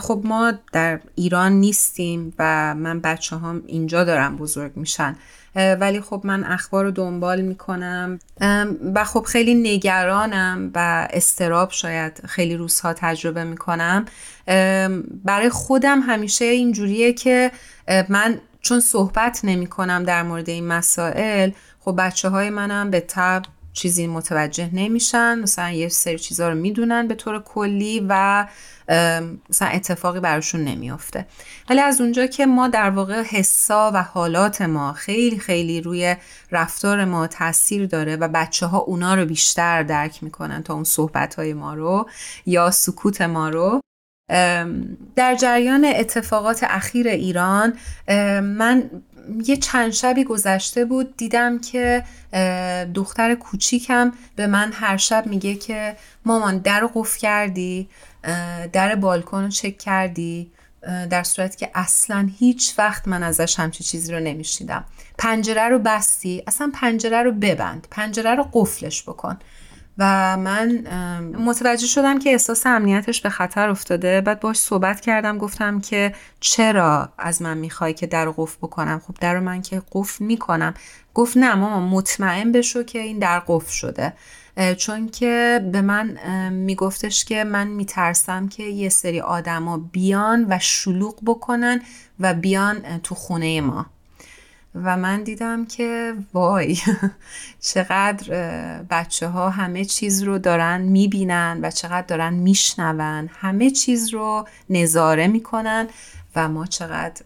خب 0.00 0.20
ما 0.24 0.52
در 0.72 1.00
ایران 1.14 1.52
نیستیم 1.52 2.34
و 2.38 2.74
من 2.74 3.00
بچه 3.00 3.36
هم 3.36 3.62
اینجا 3.66 4.04
دارم 4.04 4.36
بزرگ 4.36 4.72
میشن. 4.76 5.16
ولی 5.56 6.00
خب 6.00 6.20
من 6.24 6.44
اخبار 6.44 6.84
رو 6.84 6.90
دنبال 6.90 7.40
می‌کنم. 7.40 8.18
و 8.94 9.04
خب 9.04 9.22
خیلی 9.22 9.54
نگرانم 9.54 10.70
و 10.74 11.08
استراب 11.10 11.70
شاید 11.70 12.26
خیلی 12.26 12.56
روزها 12.56 12.92
تجربه 12.92 13.44
می‌کنم. 13.44 14.04
برای 15.24 15.48
خودم 15.50 16.00
همیشه 16.00 16.44
اینجوریه 16.44 17.12
که 17.12 17.50
من 18.08 18.40
چون 18.64 18.80
صحبت 18.80 19.40
نمی 19.44 19.66
کنم 19.66 20.02
در 20.02 20.22
مورد 20.22 20.48
این 20.48 20.66
مسائل 20.66 21.50
خب 21.80 21.94
بچه 21.98 22.28
های 22.28 22.50
منم 22.50 22.90
به 22.90 23.00
تب 23.00 23.42
چیزی 23.72 24.06
متوجه 24.06 24.70
نمیشن. 24.72 25.38
مثلا 25.38 25.70
یه 25.70 25.88
سری 25.88 26.18
چیزا 26.18 26.48
رو 26.48 26.54
می‌دونن 26.54 27.08
به 27.08 27.14
طور 27.14 27.42
کلی 27.42 28.06
و 28.08 28.46
مثلا 29.50 29.68
اتفاقی 29.68 30.20
براشون 30.20 30.64
نمیافته. 30.64 31.26
ولی 31.70 31.80
از 31.80 32.00
اونجا 32.00 32.26
که 32.26 32.46
ما 32.46 32.68
در 32.68 32.90
واقع 32.90 33.22
حسا 33.22 33.90
و 33.94 34.02
حالات 34.02 34.62
ما 34.62 34.92
خیلی 34.92 35.38
خیلی 35.38 35.80
روی 35.80 36.16
رفتار 36.50 37.04
ما 37.04 37.26
تاثیر 37.26 37.86
داره 37.86 38.16
و 38.16 38.28
بچه 38.28 38.66
ها 38.66 38.78
اونا 38.78 39.14
رو 39.14 39.26
بیشتر 39.26 39.82
درک 39.82 40.22
می‌کنن 40.22 40.62
تا 40.62 40.74
اون 40.74 40.84
صحبت 40.84 41.34
های 41.34 41.54
ما 41.54 41.74
رو 41.74 42.08
یا 42.46 42.70
سکوت 42.70 43.20
ما 43.20 43.48
رو. 43.48 43.80
در 45.16 45.36
جریان 45.40 45.84
اتفاقات 45.84 46.64
اخیر 46.68 47.08
ایران 47.08 47.78
من 48.42 48.90
یه 49.46 49.56
چند 49.56 49.92
شبی 49.92 50.24
گذشته 50.24 50.84
بود 50.84 51.16
دیدم 51.16 51.58
که 51.58 52.04
دختر 52.94 53.34
کوچیکم 53.34 54.12
به 54.36 54.46
من 54.46 54.72
هر 54.72 54.96
شب 54.96 55.26
میگه 55.26 55.54
که 55.54 55.96
مامان 56.24 56.58
در 56.58 56.80
رو 56.80 56.90
قفل 56.94 57.18
کردی 57.18 57.88
در 58.72 58.94
بالکن 58.94 59.42
رو 59.42 59.48
چک 59.48 59.78
کردی 59.78 60.50
در 61.10 61.22
صورتی 61.22 61.56
که 61.56 61.70
اصلا 61.74 62.28
هیچ 62.38 62.74
وقت 62.78 63.08
من 63.08 63.22
ازش 63.22 63.58
همچی 63.58 63.84
چیزی 63.84 64.12
رو 64.12 64.20
نمیشیدم 64.20 64.84
پنجره 65.18 65.68
رو 65.68 65.78
بستی 65.78 66.42
اصلا 66.46 66.70
پنجره 66.74 67.22
رو 67.22 67.32
ببند 67.32 67.86
پنجره 67.90 68.34
رو 68.34 68.48
قفلش 68.52 69.02
بکن. 69.02 69.38
و 69.98 70.36
من 70.36 70.86
متوجه 71.38 71.86
شدم 71.86 72.18
که 72.18 72.30
احساس 72.30 72.66
امنیتش 72.66 73.20
به 73.20 73.28
خطر 73.28 73.68
افتاده. 73.68 74.20
بعد 74.20 74.40
باش 74.40 74.56
صحبت 74.56 75.00
کردم 75.00 75.38
گفتم 75.38 75.80
که 75.80 76.14
چرا 76.40 77.08
از 77.18 77.42
من 77.42 77.58
می‌خوای 77.58 77.94
که 77.94 78.06
در 78.06 78.30
قفل 78.30 78.56
بکنم؟ 78.62 79.02
خب 79.06 79.14
در 79.20 79.40
من 79.40 79.62
که 79.62 79.82
قفل 79.92 80.24
می‌کنم. 80.24 80.74
گفت 81.14 81.36
نه 81.36 81.54
ماما 81.54 81.88
مطمئن 81.88 82.52
بشو 82.52 82.82
که 82.82 82.98
این 82.98 83.18
در 83.18 83.42
قفل 83.46 83.72
شده. 83.72 84.12
چون 84.76 85.08
که 85.08 85.60
به 85.72 85.80
من 85.82 86.18
میگفتش 86.52 87.24
که 87.24 87.44
من 87.44 87.66
میترسم 87.66 88.48
که 88.48 88.62
یه 88.62 88.88
سری 88.88 89.20
آدما 89.20 89.78
بیان 89.78 90.46
و 90.48 90.58
شلوغ 90.58 91.14
بکنن 91.26 91.82
و 92.20 92.34
بیان 92.34 92.98
تو 92.98 93.14
خونه 93.14 93.60
ما. 93.60 93.86
و 94.74 94.96
من 94.96 95.22
دیدم 95.22 95.66
که 95.66 96.14
وای 96.32 96.78
چقدر 97.72 98.32
بچه 98.90 99.28
ها 99.28 99.50
همه 99.50 99.84
چیز 99.84 100.22
رو 100.22 100.38
دارن 100.38 100.80
می‌بینن 100.80 101.60
و 101.62 101.70
چقدر 101.70 102.06
دارن 102.06 102.34
میشنون. 102.34 103.30
همه 103.40 103.70
چیز 103.70 104.08
رو 104.08 104.48
نظاره 104.70 105.26
می‌کنن 105.26 105.88
و 106.36 106.48
ما 106.48 106.66
چقدر 106.66 107.22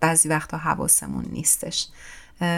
بعضی 0.00 0.28
وقتا 0.28 0.56
حواسمون 0.56 1.24
نیستش. 1.32 1.88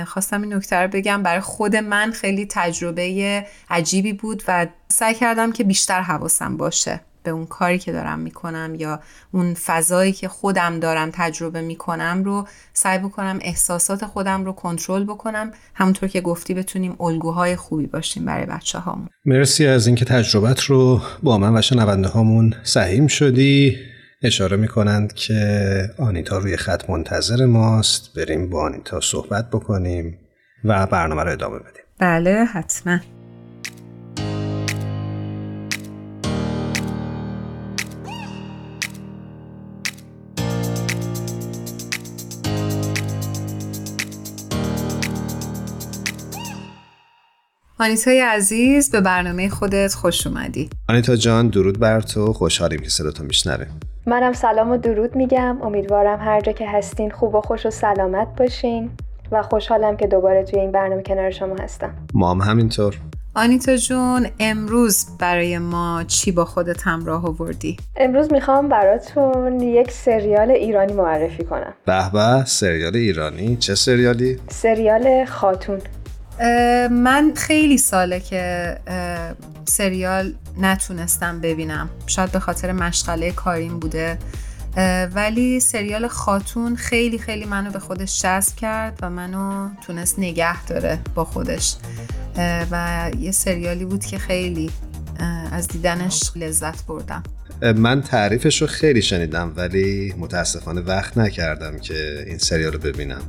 خواستم 0.07 0.43
این 0.43 0.55
نکته 0.55 0.77
رو 0.77 0.89
بگم. 0.89 1.23
برای 1.23 1.41
خود 1.41 1.77
من 1.77 2.13
خیلی 2.13 2.47
تجربه 2.51 3.47
عجیبی 3.71 4.13
بود 4.13 4.43
و 4.49 4.67
سعی 4.89 5.15
کردم 5.15 5.53
که 5.53 5.65
بیشتر 5.65 6.01
حواسم 6.03 6.57
باشه. 6.57 7.01
به 7.23 7.31
اون 7.31 7.47
کاری 7.47 7.79
که 7.79 7.93
دارم 7.93 8.19
می‌کنم 8.19 8.75
یا 8.79 9.01
اون 9.33 9.55
فضایی 9.55 10.13
که 10.13 10.29
خودم 10.29 10.81
دارم 10.81 11.11
تجربه 11.13 11.61
می‌کنم 11.61 12.23
رو 12.25 12.47
سعی 12.73 12.99
بکنم 12.99 13.39
احساسات 13.43 14.05
خودم 14.05 14.45
رو 14.45 14.53
کنترل 14.53 15.05
بکنم. 15.05 15.53
همونطور 15.75 16.09
که 16.09 16.21
گفتی 16.21 16.55
بتونیم 16.55 16.97
الگوهای 17.01 17.57
خوبی 17.57 17.87
باشیم 17.87 18.25
برای 18.25 18.47
بچه 18.47 18.79
هامون 18.79 19.09
مرسی 19.25 19.67
از 19.67 19.87
اینکه 19.87 20.05
تجربت 20.05 20.61
رو 20.61 21.01
با 21.23 21.39
من 21.39 21.57
و 21.57 21.63
شنونده 21.63 22.09
هامون 22.09 22.55
سهیم 22.63 23.07
شدی. 23.07 23.77
اشاره 24.23 24.57
می‌کنند 24.57 25.13
که 25.13 25.91
آنیتا 25.99 26.39
روی 26.39 26.57
خط 26.57 26.91
منتظر 26.91 27.45
ماست. 27.45 28.15
بریم 28.17 28.51
با 28.51 28.65
آنیتا 28.65 29.01
صحبت 29.01 29.51
بکنیم 29.51 30.19
و 30.65 30.87
برنامه 30.87 31.23
رو 31.23 31.33
ادامه 31.33 31.59
بدیم. 31.59 31.83
بله 31.99 32.45
حتما. 32.45 32.99
آنیتای 47.81 48.21
عزیز 48.21 48.91
به 48.91 49.01
برنامه 49.01 49.49
خودت 49.49 49.95
خوش 49.95 50.27
اومدی. 50.27 50.71
آنیتا 50.89 51.17
جان 51.17 51.49
درود 51.49 51.79
بر 51.79 52.01
تو. 52.01 52.33
خوشحالیم 52.33 52.81
که 52.81 52.89
صداتو 52.89 53.25
میشنویم 53.25 53.81
منم 54.07 54.33
سلام 54.33 54.71
و 54.71 54.77
درود 54.77 55.17
میگم. 55.17 55.63
امیدوارم 55.63 56.19
هر 56.21 56.41
جا 56.41 56.53
که 56.53 56.69
هستین 56.69 57.11
خوب 57.11 57.35
و 57.35 57.41
خوش 57.41 57.67
و 57.67 57.71
سلامت 57.71 58.29
باشین 58.39 58.91
و 59.33 59.43
خوشحالم 59.43 59.97
که 59.97 60.07
دوباره 60.07 60.45
توی 60.45 60.61
این 60.61 60.73
برنامه 60.73 61.03
کنار 61.03 61.31
شما 61.31 61.57
هستم. 61.61 61.95
ما 62.15 62.31
هم 62.31 62.41
همینطور. 62.41 62.97
آنیتا 63.35 63.77
جون 63.77 64.27
امروز 64.41 65.07
برای 65.19 65.59
ما 65.59 66.05
چی 66.07 66.33
با 66.33 66.45
خودت 66.45 66.83
همراه 66.83 67.27
آوردی؟ 67.27 67.77
امروز 67.97 68.33
می‌خوام 68.33 68.69
براتون 68.69 69.61
یک 69.61 69.91
سریال 69.91 70.51
ایرانی 70.51 70.93
معرفی 70.93 71.45
کنم. 71.45 71.75
به 71.87 72.11
به 72.13 72.45
سریال 72.45 72.97
ایرانی؟ 72.97 73.57
چه 73.57 73.75
سریالی؟ 73.75 74.39
سریال 74.49 75.25
خاتون. 75.25 75.79
من 76.91 77.33
خیلی 77.37 77.79
ساله 77.79 78.21
که 78.21 78.77
سریال 79.69 80.35
نتونستم 80.59 81.41
ببینم. 81.41 81.91
شاید 82.07 82.33
به 82.33 82.41
خاطر 82.41 82.73
مشغله 82.73 83.33
کاریم 83.33 83.79
بوده. 83.79 84.19
ولی 85.15 85.61
سریال 85.61 86.09
خاتون 86.09 86.77
خیلی 86.77 87.19
خیلی 87.19 87.45
منو 87.45 87.71
به 87.71 87.79
خودش 87.79 88.23
جذب 88.23 88.57
کرد 88.57 88.99
و 89.03 89.11
منو 89.11 89.69
تونست 89.87 90.19
نگه 90.19 90.65
داره 90.65 90.99
با 91.15 91.25
خودش. 91.25 91.77
و 92.71 93.11
یه 93.19 93.33
سریالی 93.33 93.85
بود 93.85 94.05
که 94.05 94.19
خیلی 94.19 94.71
از 95.53 95.69
دیدنش 95.69 96.33
لذت 96.37 96.87
بردم. 96.87 97.23
من 97.77 98.03
تعریفش 98.03 98.63
رو 98.63 98.67
خیلی 98.67 99.03
شنیدم 99.03 99.53
ولی 99.57 100.15
متاسفانه 100.19 100.81
وقت 100.81 101.19
نکردم 101.19 101.79
که 101.79 102.25
این 102.27 102.39
سریال 102.39 102.73
رو 102.73 102.79
ببینم. 102.79 103.23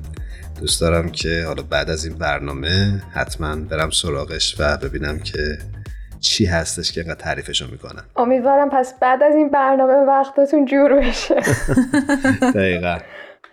دوست 0.61 0.81
دارم 0.81 1.09
که 1.09 1.43
حالا 1.47 1.63
بعد 1.63 1.89
از 1.89 2.05
این 2.05 2.17
برنامه 2.17 3.01
حتما 3.13 3.55
برم 3.55 3.89
سراغش 3.89 4.55
و 4.59 4.77
ببینم 4.77 5.19
که 5.19 5.57
چی 6.19 6.45
هستش 6.45 6.91
که 6.91 7.01
اینقدر 7.01 7.19
تعریفش 7.19 7.61
رو 7.61 7.71
می‌کنن 7.71 8.03
امیدوارم 8.15 8.69
پس 8.69 8.99
بعد 8.99 9.23
از 9.23 9.35
این 9.35 9.49
برنامه 9.49 9.93
وقتتون 9.93 10.65
جور 10.65 10.99
بشه. 10.99 11.35
دقیقا. 12.55 12.97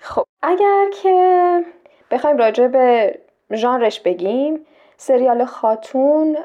خب 0.01 0.25
اگر 0.43 0.85
که 1.03 1.61
بخوایم 2.11 2.37
راجع 2.37 2.67
به 2.67 3.19
ژانرش 3.55 4.01
بگیم 4.01 4.59
سریال 4.97 5.45
خاتون 5.45 6.37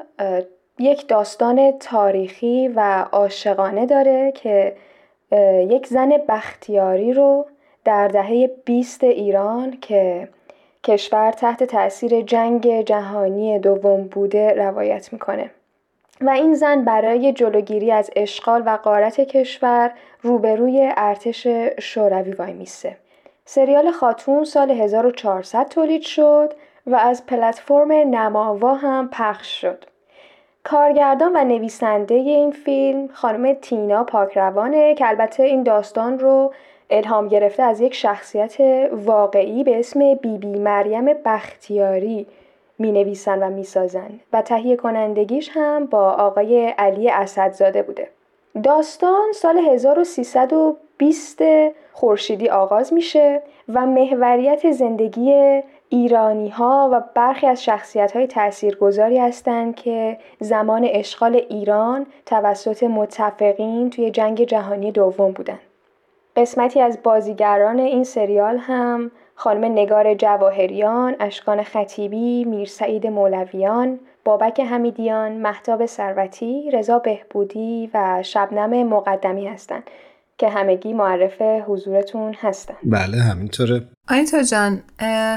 یک 0.79 1.07
داستان 1.07 1.71
تاریخی 1.79 2.67
و 2.67 3.05
عاشقانه 3.11 3.85
داره 3.85 4.31
که 4.35 4.75
یک 5.69 5.87
زن 5.87 6.09
بختیاری 6.29 7.13
رو 7.13 7.45
در 7.85 8.07
دهه 8.07 8.49
20 8.65 9.03
ایران 9.03 9.77
که 9.81 10.29
کشور 10.83 11.31
تحت 11.31 11.63
تاثیر 11.63 12.21
جنگ 12.21 12.81
جهانی 12.81 13.59
دوم 13.59 14.03
بوده 14.03 14.53
روایت 14.53 15.13
می‌کنه 15.13 15.51
و 16.21 16.29
این 16.29 16.53
زن 16.53 16.83
برای 16.83 17.33
جلوگیری 17.33 17.91
از 17.91 18.11
اشغال 18.15 18.63
و 18.65 18.69
قارت 18.83 19.21
کشور 19.21 19.91
روبروی 20.21 20.91
ارتش 20.97 21.47
شوروی 21.79 22.31
وای 22.31 22.53
میسته. 22.53 22.97
سریال 23.45 23.91
خاتون 23.91 24.43
سال 24.43 24.71
1400 24.71 25.67
تولید 25.67 26.01
شد 26.01 26.53
و 26.87 26.95
از 26.95 27.25
پلتفرم 27.25 27.91
نماوا 27.91 28.73
هم 28.73 29.09
پخش 29.11 29.61
شد. 29.61 29.85
کارگردان 30.63 31.31
و 31.35 31.43
نویسنده 31.43 32.15
این 32.15 32.51
فیلم 32.51 33.09
خانم 33.13 33.53
تینا 33.53 34.03
پاکروانه 34.03 34.95
که 34.95 35.07
البته 35.07 35.43
این 35.43 35.63
داستان 35.63 36.19
رو 36.19 36.53
الهام 36.93 37.27
گرفته 37.27 37.63
از 37.63 37.81
یک 37.81 37.93
شخصیت 37.93 38.57
واقعی 38.91 39.63
به 39.63 39.79
اسم 39.79 39.99
بیبی 39.99 40.37
بی 40.37 40.59
مریم 40.59 41.05
بختیاری 41.05 42.27
می 42.79 42.91
نویسن 42.91 43.43
و 43.43 43.49
می 43.49 43.63
سازن 43.63 44.19
و 44.33 44.41
تهیه 44.41 44.75
کنندگیش 44.75 45.49
هم 45.53 45.85
با 45.85 46.11
آقای 46.11 46.65
علی 46.77 47.09
اسدزاده 47.09 47.83
بوده. 47.83 48.09
داستان 48.63 49.31
سال 49.33 49.57
1320 49.57 51.41
خورشیدی 51.93 52.49
آغاز 52.49 52.93
میشه 52.93 53.41
و 53.73 53.85
محوریت 53.85 54.71
زندگی 54.71 55.61
ایرانی 55.89 56.49
ها 56.49 56.89
و 56.93 57.01
برخی 57.15 57.47
از 57.47 57.63
شخصیت 57.63 58.11
های 58.11 58.27
تاثیرگذاری 58.27 59.17
هستند 59.17 59.75
که 59.75 60.17
زمان 60.39 60.87
اشغال 60.91 61.35
ایران 61.35 62.05
توسط 62.25 62.83
متفقین 62.83 63.89
توی 63.89 64.11
جنگ 64.11 64.43
جهانی 64.43 64.91
دوم 64.91 65.31
بودند. 65.31 65.59
قسمتی 66.35 66.81
از 66.81 66.99
بازیگران 67.03 67.79
این 67.79 68.03
سریال 68.03 68.57
هم 68.57 69.11
خانم 69.35 69.71
نگار 69.71 70.13
جواهریان، 70.13 71.15
اشکان 71.19 71.63
خطیبی، 71.63 72.45
میرسعید 72.45 73.07
مولویان، 73.07 73.99
بابک 74.25 74.59
حمیدیان، 74.59 75.31
محتاب 75.31 75.85
سروتی، 75.85 76.71
رضا 76.73 76.99
بهبودی 76.99 77.89
و 77.93 78.23
شبنم 78.23 78.87
مقدمی 78.87 79.47
هستند 79.47 79.83
که 80.37 80.49
همگی 80.49 80.93
معرف 80.93 81.41
حضورتون 81.41 82.33
هستن. 82.33 82.73
بله 82.83 83.17
همینطوره. 83.17 83.87
آیتا 84.09 84.41
جان 84.43 84.83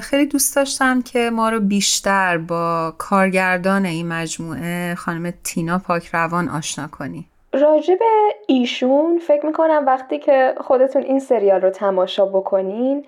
خیلی 0.01 0.26
دوست 0.26 0.57
داشتم 0.57 1.03
که 1.03 1.30
ما 1.30 1.49
رو 1.49 1.61
بیشتر 1.61 2.38
با 2.38 2.94
کارگردان 2.99 3.84
این 3.84 4.09
مجموعه 4.09 4.94
خانم 4.94 5.32
تینا 5.44 5.78
پاکروان 5.78 6.49
آشنا 6.49 6.86
کنی. 6.88 7.28
راجب 7.57 7.99
ایشون 8.47 9.19
فکر 9.19 9.47
می‌کنم 9.47 9.85
وقتی 9.87 10.19
که 10.19 10.55
خودتون 10.57 11.03
این 11.03 11.19
سریال 11.19 11.61
رو 11.61 11.71
تماشا 11.71 12.27
بکنین 12.27 13.05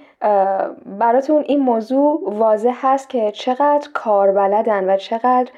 براتون 0.99 1.45
این 1.47 1.61
موضوع 1.61 2.21
واضح 2.27 2.75
هست 2.83 3.09
که 3.09 3.31
چقدر 3.31 3.89
کار 3.95 4.33
بلدن 4.33 4.91
و 4.91 4.97
چقدر 4.97 5.51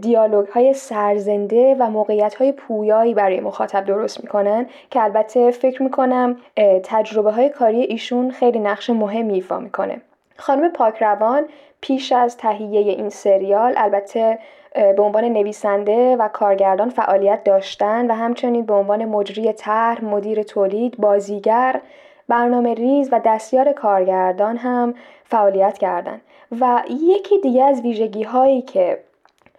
دیالوگ 0.00 0.48
های 0.48 0.72
سرزنده 0.72 1.76
و 1.78 1.90
موقعیت 1.90 2.34
های 2.34 2.52
پویایی 2.52 3.14
برای 3.14 3.40
مخاطب 3.40 3.84
درست 3.84 4.24
می‌کنن 4.24 4.66
که 4.90 5.02
البته 5.02 5.50
فکر 5.50 5.82
می‌کنم 5.82 6.36
تجربه 6.84 7.30
های 7.30 7.48
کاری 7.48 7.80
ایشون 7.80 8.30
خیلی 8.30 8.58
نقش 8.58 8.90
مهمی 8.90 9.34
ایفا 9.34 9.58
می‌کنه. 9.58 10.00
خانم 10.36 10.68
پاکروان 10.68 11.44
پیش 11.80 12.12
از 12.12 12.36
تهیه 12.36 12.80
این 12.80 13.08
سریال 13.08 13.74
البته 13.76 14.38
به 14.74 15.02
عنوان 15.02 15.24
نویسنده 15.24 16.16
و 16.16 16.28
کارگردان 16.28 16.90
فعالیت 16.90 17.44
داشتن 17.44 18.10
و 18.10 18.14
همچنین 18.14 18.66
به 18.66 18.74
عنوان 18.74 19.04
مجری 19.04 19.52
طرح، 19.52 20.04
مدیر 20.04 20.42
تولید، 20.42 20.96
بازیگر، 20.96 21.80
برنامه 22.28 22.74
ریز 22.74 23.08
و 23.12 23.20
دستیار 23.24 23.72
کارگردان 23.72 24.56
هم 24.56 24.94
فعالیت 25.24 25.78
کردند 25.78 26.20
و 26.60 26.82
یکی 26.90 27.38
دیگه 27.38 27.64
از 27.64 27.80
ویژگی 27.82 28.22
هایی 28.22 28.62
که 28.62 28.98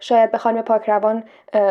شاید 0.00 0.30
به 0.30 0.38
خانم 0.38 0.62
پاکروان 0.62 1.22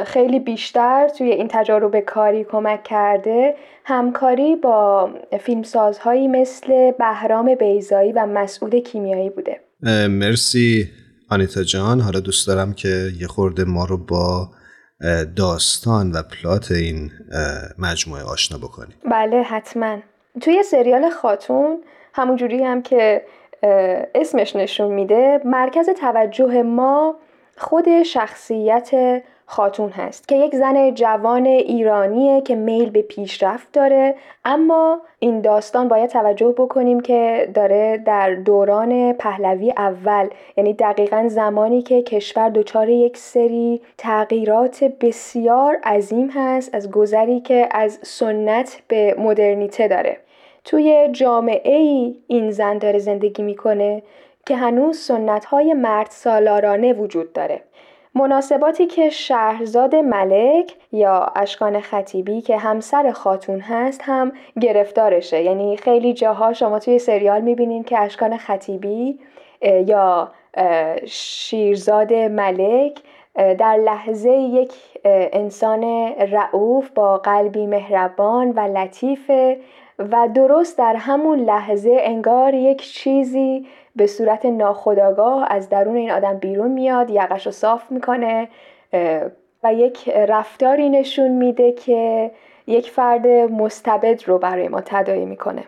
خیلی 0.05 0.39
بیشتر 0.39 1.07
توی 1.07 1.31
این 1.31 1.47
تجارب 1.47 1.99
کاری 1.99 2.43
کمک 2.43 2.83
کرده 2.83 3.55
همکاری 3.85 4.55
با 4.55 5.09
فیلمسازهایی 5.39 6.27
مثل 6.27 6.91
بهرام 6.91 7.55
بیزایی 7.55 8.11
و 8.11 8.25
مسعود 8.25 8.75
کیمیایی 8.75 9.29
بوده. 9.29 9.59
مرسی. 10.09 10.89
آنیتا 11.32 11.63
جان 11.63 12.01
حالا 12.01 12.19
دوست 12.19 12.47
دارم 12.47 12.73
که 12.73 13.11
یه 13.19 13.27
خورده 13.27 13.63
ما 13.63 13.86
رو 13.86 13.97
با 13.97 14.49
داستان 15.36 16.11
و 16.11 16.21
پلات 16.23 16.71
این 16.71 17.11
مجموعه 17.79 18.23
آشنا 18.23 18.57
بکنیم 18.57 18.95
بله 19.11 19.41
حتما. 19.41 19.97
توی 20.41 20.63
سریال 20.63 21.09
خاتون 21.09 21.84
همونجوری 22.13 22.63
هم 22.63 22.82
که 22.82 23.25
اسمش 24.15 24.55
نشون 24.55 24.93
میده 24.93 25.41
مرکز 25.45 25.89
توجه 25.89 26.61
ما 26.61 27.15
خود 27.57 28.03
شخصیت 28.03 28.91
خاتون 29.51 29.89
هست 29.89 30.27
که 30.27 30.35
یک 30.35 30.55
زن 30.55 30.93
جوان 30.93 31.45
ایرانیه 31.45 32.41
که 32.41 32.55
میل 32.55 32.89
به 32.89 33.01
پیشرفت 33.01 33.71
داره. 33.73 34.15
اما 34.45 35.01
این 35.19 35.41
داستان 35.41 35.87
باید 35.87 36.09
توجه 36.09 36.53
بکنیم 36.57 36.99
که 36.99 37.49
داره 37.53 37.97
در 38.05 38.35
دوران 38.35 39.13
پهلوی 39.13 39.71
اول 39.77 40.27
یعنی 40.57 40.73
دقیقا 40.73 41.25
زمانی 41.27 41.81
که 41.81 42.01
کشور 42.01 42.49
دچار 42.49 42.89
یک 42.89 43.17
سری 43.17 43.81
تغییرات 43.97 44.83
بسیار 44.83 45.77
عظیم 45.83 46.29
هست 46.33 46.75
از 46.75 46.91
گذری 46.91 47.39
که 47.39 47.69
از 47.71 47.99
سنت 48.03 48.81
به 48.87 49.15
مدرنیته 49.19 49.87
داره. 49.87 50.17
توی 50.65 51.09
جامعه 51.11 51.77
ای 51.77 52.15
این 52.27 52.51
زن 52.51 52.77
داره 52.77 52.99
زندگی 52.99 53.43
می‌کنه 53.43 54.03
که 54.45 54.55
هنوز 54.55 54.97
سنت 54.97 55.45
های 55.45 55.73
مرد 55.73 56.07
سالارانه 56.09 56.93
وجود 56.93 57.33
داره. 57.33 57.61
مناسباتی 58.16 58.86
که 58.86 59.09
شهرزاد 59.09 59.95
ملک 59.95 60.74
یا 60.91 61.32
اشکان 61.36 61.80
خطیبی 61.80 62.41
که 62.41 62.57
همسر 62.57 63.12
خاتون 63.12 63.59
هست 63.59 64.01
هم 64.03 64.32
گرفتارشه. 64.62 65.41
یعنی 65.41 65.78
خیلی 65.78 66.14
جاها 66.14 66.53
شما 66.53 66.80
توی 66.80 66.99
سریال 66.99 67.41
می‌بینین 67.41 67.84
که 67.84 67.99
اشکان 67.99 68.38
خطیبی 68.38 69.20
یا 69.88 70.32
شیرزاد 71.05 72.14
ملک 72.14 72.99
در 73.36 73.78
لحظه 73.78 74.30
یک 74.30 74.74
انسان 75.05 75.84
رعوف 76.32 76.89
با 76.89 77.18
قلبی 77.18 77.68
مهربان 77.68 78.51
و 78.51 78.59
لطیفه 78.59 79.57
و 79.99 80.28
درست 80.34 80.78
در 80.78 80.95
همون 80.95 81.39
لحظه 81.39 81.97
انگار 81.99 82.53
یک 82.53 82.82
چیزی 82.93 83.68
به 83.95 84.07
صورت 84.07 84.45
ناخداگاه 84.45 85.47
از 85.49 85.69
درون 85.69 85.95
این 85.95 86.11
آدم 86.11 86.37
بیرون 86.37 86.71
میاد 86.71 87.09
یقش 87.09 87.45
رو 87.45 87.51
صاف 87.51 87.91
می‌کنه 87.91 88.49
و 89.63 89.73
یک 89.73 90.09
رفتاری 90.09 90.89
نشون 90.89 91.31
میده 91.31 91.71
که 91.71 92.31
یک 92.67 92.89
فرد 92.91 93.27
مستبد 93.27 94.27
رو 94.27 94.37
برای 94.37 94.67
ما 94.67 94.81
تدایی 94.85 95.25
می‌کنه. 95.25 95.63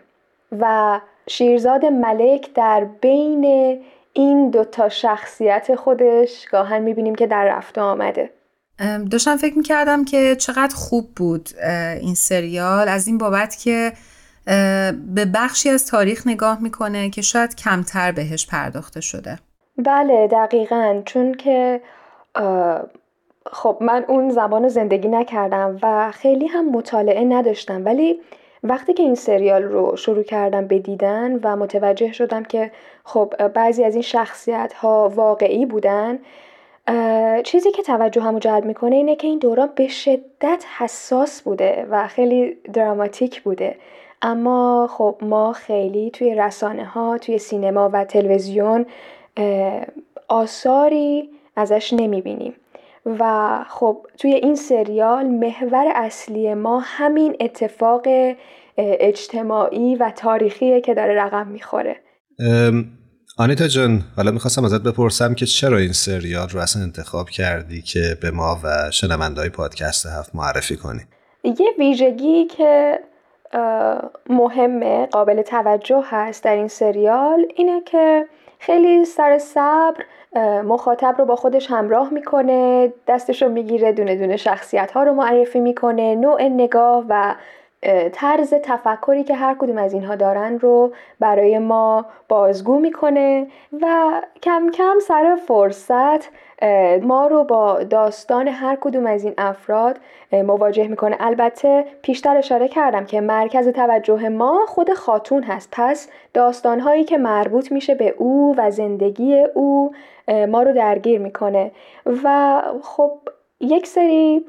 و 0.60 1.00
شیرزاد 1.28 1.86
ملک 1.86 2.54
در 2.54 2.88
بین 3.02 3.82
این 4.14 4.50
دوتا 4.50 4.90
شخصیت 4.90 5.76
خودش 5.76 6.46
گاهن 6.52 6.82
می‌بینیم 6.82 7.16
که 7.16 7.28
در 7.28 7.46
رفته 7.46 7.82
آمده. 7.82 8.30
داشتم 9.12 9.38
فکر 9.38 9.58
می‌کردم 9.58 10.06
که 10.06 10.36
چقدر 10.36 10.76
خوب 10.76 11.06
بود 11.16 11.50
این 12.02 12.16
سریال. 12.16 12.88
از 12.88 13.08
این 13.08 13.18
بابت 13.18 13.58
که 13.64 13.92
به 15.16 15.26
بخشی 15.34 15.70
از 15.70 15.88
تاریخ 15.88 16.28
نگاه 16.28 16.64
می‌کنه 16.64 17.10
که 17.10 17.22
شاید 17.22 17.56
کمتر 17.56 18.12
بهش 18.12 18.48
پرداخته 18.48 19.02
شده. 19.02 19.40
بله 19.78 20.28
دقیقا. 20.28 21.02
چون 21.06 21.34
که 21.34 21.82
خب 23.52 23.78
من 23.82 24.06
اون 24.08 24.30
زمان 24.30 24.68
زندگی 24.68 25.08
نکردم 25.08 25.80
و 25.82 26.12
خیلی 26.12 26.48
هم 26.48 26.70
مطالعه 26.70 27.24
نداشتم. 27.24 27.86
ولی 27.86 28.20
وقتی 28.64 28.94
که 28.94 29.04
این 29.04 29.16
سریال 29.16 29.64
رو 29.64 29.96
شروع 29.96 30.24
کردم 30.24 30.68
به 30.68 30.80
دیدن 30.80 31.40
و 31.44 31.56
متوجه 31.56 32.12
شدم 32.12 32.44
که 32.44 32.72
خب 33.04 33.48
بعضی 33.48 33.84
از 33.84 33.94
این 33.94 34.02
شخصیت 34.02 34.74
ها 34.74 35.12
واقعی 35.16 35.66
بودن 35.66 36.20
چیزی 37.44 37.72
که 37.72 37.84
توجه 37.84 38.22
همو 38.22 38.40
جلب 38.40 38.66
می‌کنه 38.66 38.96
اینه 38.96 39.16
که 39.16 39.28
این 39.28 39.40
دوران 39.40 39.70
به 39.76 39.88
شدت 39.88 40.66
حساس 40.78 41.42
بوده 41.42 41.88
و 41.90 42.08
خیلی 42.08 42.58
دراماتیک 42.74 43.42
بوده. 43.42 43.76
اما 44.24 44.90
خب 44.92 45.18
ما 45.22 45.54
خیلی 45.54 46.12
توی 46.12 46.36
رسانه 46.36 46.86
ها 46.86 47.18
توی 47.18 47.38
سینما 47.38 47.90
و 47.94 48.06
تلویزیون 48.06 48.86
آثاری 50.28 51.30
ازش 51.56 51.94
نمی‌بینیم. 51.94 52.54
و 53.06 53.66
خب 53.70 54.08
توی 54.18 54.34
این 54.34 54.56
سریال 54.56 55.28
محور 55.28 55.86
اصلی 55.96 56.54
ما 56.54 56.82
همین 56.84 57.36
اتفاق 57.40 58.08
اجتماعی 58.78 59.96
و 59.96 60.12
تاریخیه 60.16 60.82
که 60.82 60.94
داره 60.94 61.24
رقم 61.24 61.48
می‌خوره. 61.48 61.96
آنیتا 63.38 63.68
جان 63.68 64.02
حالا 64.18 64.32
می‌خواستم 64.32 64.66
ازت 64.66 64.84
بپرسم 64.84 65.34
که 65.34 65.46
چرا 65.46 65.78
این 65.78 65.92
سریال 65.92 66.50
رو 66.50 66.60
اصلا 66.60 66.84
انتخاب 66.84 67.30
کردی 67.30 67.82
که 67.82 68.18
به 68.22 68.32
ما 68.32 68.58
و 68.64 68.92
شنونده 68.92 69.42
های 69.42 69.50
پادکست 69.50 70.06
هفت 70.06 70.36
معرفی 70.36 70.76
کنی؟ 70.76 71.02
یه 71.44 71.68
ویژگی 71.80 72.46
که 72.46 73.00
مهمه 74.30 75.06
قابل 75.06 75.42
توجه 75.42 76.04
هست 76.10 76.44
در 76.44 76.56
این 76.56 76.68
سریال 76.68 77.46
اینه 77.56 77.82
که 77.82 78.26
خیلی 78.60 79.06
سر 79.06 79.38
صبر 79.38 80.04
مخاطب 80.64 81.16
رو 81.18 81.26
با 81.26 81.36
خودش 81.36 81.72
همراه 81.72 82.14
می‌کنه 82.14 82.94
دستش 83.08 83.42
رو 83.42 83.50
می‌گیره 83.50 83.92
دونه 83.92 84.16
دونه 84.16 84.38
شخصیت 84.38 84.92
ها 84.92 85.04
رو 85.04 85.14
معرفی 85.14 85.60
می‌کنه 85.60 86.16
نوع 86.16 86.44
نگاه 86.44 87.06
و 87.10 87.36
طرز 88.14 88.54
تفکری 88.54 89.24
که 89.24 89.36
هر 89.36 89.56
کدوم 89.60 89.78
از 89.78 89.94
اینها 89.94 90.16
دارن 90.16 90.60
رو 90.60 90.94
برای 91.20 91.60
ما 91.60 92.06
بازگو 92.30 92.80
می‌کنه 92.80 93.48
و 93.82 93.88
کم 94.44 94.70
کم 94.74 95.00
سر 95.08 95.38
فرصت 95.48 96.30
ما 97.02 97.28
رو 97.28 97.44
با 97.44 97.84
داستان 97.84 98.48
هر 98.48 98.78
کدوم 98.82 99.08
از 99.08 99.24
این 99.24 99.34
افراد 99.38 100.00
مواجه 100.32 100.88
می‌کنه. 100.88 101.18
البته 101.20 101.86
پیشتر 102.02 102.38
اشاره 102.38 102.68
کردم 102.68 103.06
که 103.06 103.22
مرکز 103.22 103.68
توجه 103.68 104.30
ما 104.30 104.66
خود 104.68 104.94
خاتون 104.94 105.44
هست. 105.44 105.70
پس 105.72 106.10
داستانهایی 106.34 107.04
که 107.04 107.18
مربوط 107.18 107.72
میشه 107.72 107.96
به 107.96 108.16
او 108.18 108.56
و 108.58 108.72
زندگی 108.72 109.46
او 109.54 109.92
ما 110.50 110.64
رو 110.64 110.74
درگیر 110.74 111.20
می‌کنه. 111.20 111.72
و 112.24 112.62
خب 112.82 113.12
یک 113.64 113.88
سری 113.88 114.46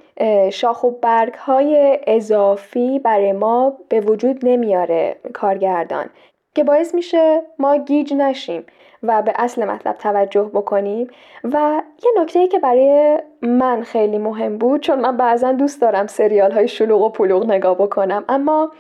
شاخ 0.53 0.85
و 0.85 0.91
برگ 0.91 1.35
های 1.35 1.99
اضافی 2.07 2.99
برای 2.99 3.33
ما 3.33 3.77
به 3.89 4.01
وجود 4.01 4.39
نمیاره 4.43 5.17
کارگردان 5.35 6.07
که 6.55 6.65
باعث 6.65 6.95
میشه 6.95 7.43
ما 7.59 7.77
گیج 7.77 8.15
نشیم 8.15 8.65
و 9.03 9.23
به 9.23 9.33
اصل 9.37 9.65
مطلب 9.65 9.97
توجه 9.99 10.51
بکنیم. 10.55 11.09
و 11.45 11.83
یه 12.05 12.23
نکته 12.23 12.49
که 12.49 12.59
برای 12.59 13.19
من 13.43 13.83
خیلی 13.83 14.19
مهم 14.19 14.59
بود 14.59 14.81
چون 14.81 15.01
من 15.01 15.17
بعضا 15.17 15.53
دوست 15.53 15.81
دارم 15.81 16.07
سریال 16.07 16.53
های 16.53 16.69
شلوغ 16.69 17.03
و 17.03 17.09
پلوغ 17.09 17.47
نگاه 17.47 17.75
بکنم 17.75 18.25
اما 18.29 18.71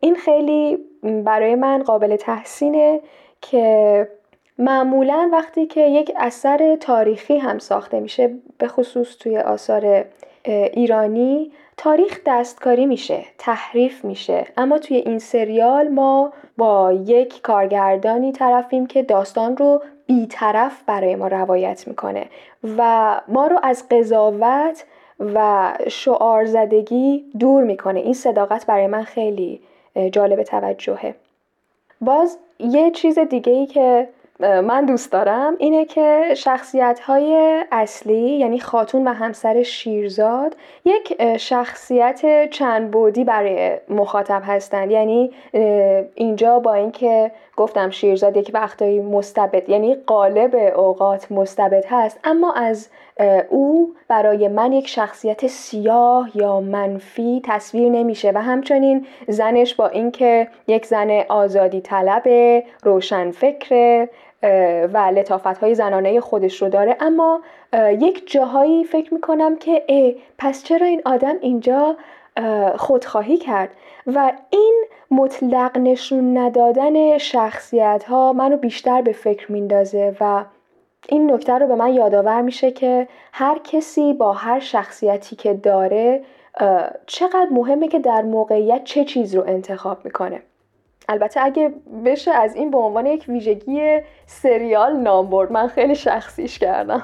این 0.00 0.14
خیلی 0.14 0.78
برای 1.02 1.54
من 1.54 1.82
قابل 1.82 2.16
تحسینه 2.16 3.00
که 3.40 4.08
معمولا 4.58 5.28
وقتی 5.32 5.66
که 5.66 5.80
یک 5.80 6.12
اثر 6.16 6.76
تاریخی 6.76 7.38
هم 7.38 7.58
ساخته 7.58 8.00
میشه 8.00 8.30
به 8.58 8.68
خصوص 8.68 9.16
توی 9.16 9.38
آثار 9.38 10.04
ایرانی 10.44 11.52
تاریخ 11.76 12.20
دستکاری 12.26 12.86
میشه 12.86 13.24
تحریف 13.38 14.04
میشه. 14.04 14.46
اما 14.56 14.78
توی 14.78 14.96
این 14.96 15.18
سریال 15.18 15.88
ما 15.88 16.32
با 16.56 16.92
یک 16.92 17.42
کارگردانی 17.42 18.32
طرفیم 18.32 18.86
که 18.86 19.02
داستان 19.02 19.56
رو 19.56 19.82
بیطرف 20.06 20.82
برای 20.86 21.16
ما 21.16 21.28
روایت 21.28 21.88
می‌کنه 21.88 22.26
و 22.78 23.20
ما 23.28 23.46
رو 23.46 23.60
از 23.62 23.88
قضاوت 23.88 24.84
و 25.20 25.72
شعار 25.88 26.44
زدگی 26.44 27.24
دور 27.38 27.64
می‌کنه. 27.64 28.00
این 28.00 28.14
صداقت 28.14 28.66
برای 28.66 28.86
من 28.86 29.02
خیلی 29.02 29.60
جالب 30.12 30.42
توجهه. 30.42 31.14
باز 32.00 32.38
یه 32.58 32.90
چیز 32.90 33.18
دیگه 33.18 33.52
ای 33.52 33.66
که 33.66 34.08
من 34.40 34.84
دوست 34.86 35.12
دارم 35.12 35.54
اینه 35.58 35.84
که 35.84 36.34
شخصیت 36.36 37.00
های 37.00 37.62
اصلی 37.72 38.38
یعنی 38.38 38.60
خاتون 38.60 39.08
و 39.08 39.12
همسر 39.12 39.62
شیرزاد 39.62 40.56
یک 40.84 41.36
شخصیت 41.36 42.50
چند 42.50 42.90
بودی 42.90 43.24
برای 43.24 43.76
مخاطب 43.88 44.42
هستند. 44.44 44.90
یعنی 44.90 45.30
اینجا 46.14 46.58
با 46.58 46.74
اینکه 46.74 47.30
گفتم 47.56 47.90
شیرزاد 47.90 48.36
یک 48.36 48.50
وقتایی 48.54 49.00
مستبد 49.00 49.68
یعنی 49.68 49.94
قالب 49.94 50.54
اوقات 50.76 51.32
مستبد 51.32 51.84
هست 51.88 52.20
اما 52.24 52.52
از 52.52 52.88
او 53.48 53.94
برای 54.08 54.48
من 54.48 54.72
یک 54.72 54.88
شخصیت 54.88 55.46
سیاه 55.46 56.30
یا 56.34 56.60
منفی 56.60 57.42
تصویر 57.44 57.90
نمیشه 57.90 58.32
و 58.34 58.42
همچنین 58.42 59.06
زنش 59.28 59.74
با 59.74 59.88
اینکه 59.88 60.48
یک 60.68 60.86
زن 60.86 61.10
آزادی 61.28 61.80
طلب 61.80 62.22
روشن 62.82 63.30
فکر 63.30 64.06
و 64.92 65.12
لطافت 65.14 65.58
های 65.58 65.74
زنانه 65.74 66.20
خودش 66.20 66.62
رو 66.62 66.68
داره. 66.68 66.96
اما 67.00 67.40
یک 67.72 68.30
جاهایی 68.32 68.84
فکر 68.84 69.14
می‌کنم 69.14 69.56
که 69.56 70.16
پس 70.38 70.64
چرا 70.64 70.86
این 70.86 71.02
آدم 71.04 71.34
اینجا 71.40 71.96
خودخواهی 72.76 73.36
کرد؟ 73.36 73.68
و 74.06 74.32
این 74.50 74.84
مطلق 75.10 75.78
نشون 75.78 76.38
ندادن 76.38 77.18
شخصیت 77.18 78.04
ها 78.04 78.32
منو 78.32 78.56
بیشتر 78.56 79.02
به 79.02 79.12
فکر 79.12 79.52
میندازه 79.52 80.16
و 80.20 80.44
این 81.08 81.32
نکته 81.32 81.52
رو 81.52 81.66
به 81.66 81.74
من 81.74 81.94
یادآور 81.94 82.42
میشه 82.42 82.70
که 82.70 83.08
هر 83.32 83.58
کسی 83.64 84.12
با 84.12 84.32
هر 84.32 84.60
شخصیتی 84.60 85.36
که 85.36 85.54
داره 85.54 86.22
چقدر 87.06 87.48
مهمه 87.50 87.88
که 87.88 87.98
در 87.98 88.22
موقعیت 88.22 88.84
چه 88.84 89.04
چیز 89.04 89.34
رو 89.34 89.44
انتخاب 89.46 90.04
می‌کنه. 90.04 90.42
البته 91.08 91.40
اگه 91.44 91.72
بشه 92.04 92.30
از 92.30 92.54
این 92.54 92.70
به 92.70 92.78
عنوان 92.78 93.06
یک 93.06 93.24
ویژگی 93.28 93.98
سریال 94.26 94.96
نام 94.96 95.30
برد. 95.30 95.52
من 95.52 95.66
خیلی 95.66 95.94
شخصیش 95.94 96.58
کردم. 96.58 97.02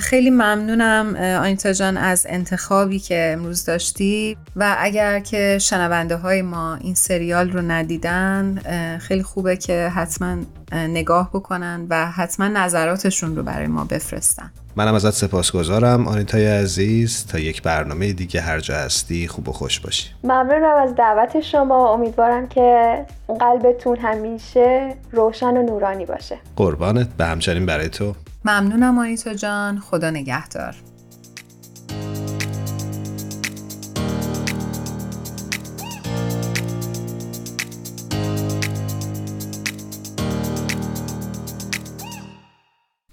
خیلی 0.00 0.30
ممنونم 0.30 1.16
آنیتا 1.16 1.72
جان 1.72 1.96
از 1.96 2.26
انتخابی 2.28 2.98
که 2.98 3.30
امروز 3.32 3.64
داشتی. 3.64 4.36
و 4.56 4.76
اگر 4.78 5.20
که 5.20 5.58
شنونده 5.60 6.16
های 6.16 6.42
ما 6.42 6.74
این 6.74 6.94
سریال 6.94 7.50
رو 7.50 7.62
ندیدن 7.62 8.58
خیلی 8.98 9.22
خوبه 9.22 9.56
که 9.56 9.88
حتما 9.94 10.36
نگاه 10.72 11.30
بکنن 11.32 11.86
و 11.90 12.10
حتما 12.10 12.48
نظراتشون 12.48 13.36
رو 13.36 13.42
برای 13.42 13.66
ما 13.66 13.84
بفرستن. 13.84 14.50
منم 14.76 14.94
ازت 14.94 15.10
سپاسگزارم. 15.10 16.08
آنیتای 16.08 16.46
عزیز 16.46 17.26
تا 17.26 17.38
یک 17.38 17.62
برنامه 17.62 18.12
دیگه 18.12 18.40
هر 18.40 18.60
جا 18.60 18.74
هستی 18.74 19.28
خوب 19.28 19.48
و 19.48 19.52
خوش 19.52 19.80
باشی. 19.80 20.10
ممنونم 20.24 20.76
از 20.82 20.94
دعوت 20.94 21.40
شما. 21.40 21.94
امیدوارم 21.94 22.48
که 22.48 22.98
قلبتون 23.40 23.98
همیشه 23.98 24.94
روشن 25.12 25.56
و 25.56 25.62
نورانی 25.62 26.06
باشه. 26.06 26.38
قربانت. 26.56 27.08
به 27.08 27.24
همچنین 27.24 27.66
برای 27.66 27.88
تو. 27.88 28.14
ممنونم 28.46 28.98
آنیتا 28.98 29.34
جان. 29.34 29.80
خدا 29.80 30.10
نگهدار. 30.10 30.74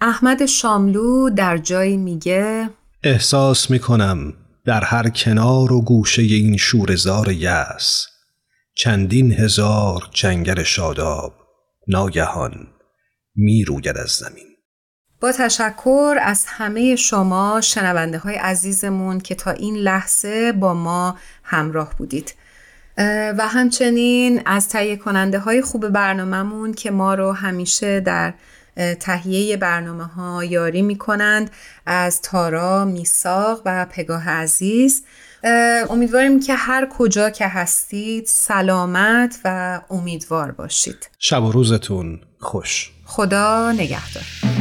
احمد 0.01 0.45
شاملو 0.45 1.29
در 1.29 1.57
جایی 1.57 1.97
میگه 1.97 2.69
احساس 3.03 3.71
می‌کنم 3.71 4.33
در 4.65 4.83
هر 4.83 5.09
کنار 5.09 5.73
و 5.73 5.81
گوشه 5.81 6.21
این 6.21 6.57
شورزار 6.57 7.31
یس 7.31 8.07
چندین 8.75 9.31
هزار 9.31 10.09
جنگل 10.11 10.63
شاداب 10.63 11.33
ناگهان 11.87 12.67
می 13.35 13.65
روید 13.65 13.97
از 13.97 14.09
زمین. 14.09 14.52
با 15.23 15.31
تشکر 15.31 16.17
از 16.21 16.45
همه 16.47 16.95
شما 16.95 17.61
شنونده 17.61 18.17
های 18.17 18.35
عزیزمون 18.35 19.19
که 19.19 19.35
تا 19.35 19.51
این 19.51 19.75
لحظه 19.75 20.51
با 20.51 20.73
ما 20.73 21.17
همراه 21.43 21.93
بودید. 21.97 22.35
و 23.37 23.47
همچنین 23.47 24.41
از 24.45 24.69
تهیه 24.69 24.95
کننده 24.95 25.39
های 25.39 25.61
خوب 25.61 25.89
برنامهمون 25.89 26.73
که 26.73 26.91
ما 26.91 27.13
رو 27.13 27.31
همیشه 27.31 27.99
در 27.99 28.33
تهیه 28.99 29.57
برنامه 29.57 30.03
ها 30.03 30.43
یاری 30.43 30.81
می 30.81 30.97
کنند 30.97 31.51
از 31.85 32.21
تارا، 32.21 32.85
میساق 32.85 33.61
و 33.65 33.85
پگاه 33.85 34.29
عزیز. 34.29 35.03
امیدواریم 35.89 36.39
که 36.39 36.55
هر 36.55 36.87
کجا 36.97 37.29
که 37.29 37.47
هستید 37.47 38.25
سلامت 38.25 39.39
و 39.45 39.81
امیدوار 39.89 40.51
باشید. 40.51 41.09
شب 41.19 41.43
و 41.43 41.51
روزتون 41.51 42.19
خوش. 42.39 42.91
خدا 43.05 43.71
نگهدار. 43.71 44.52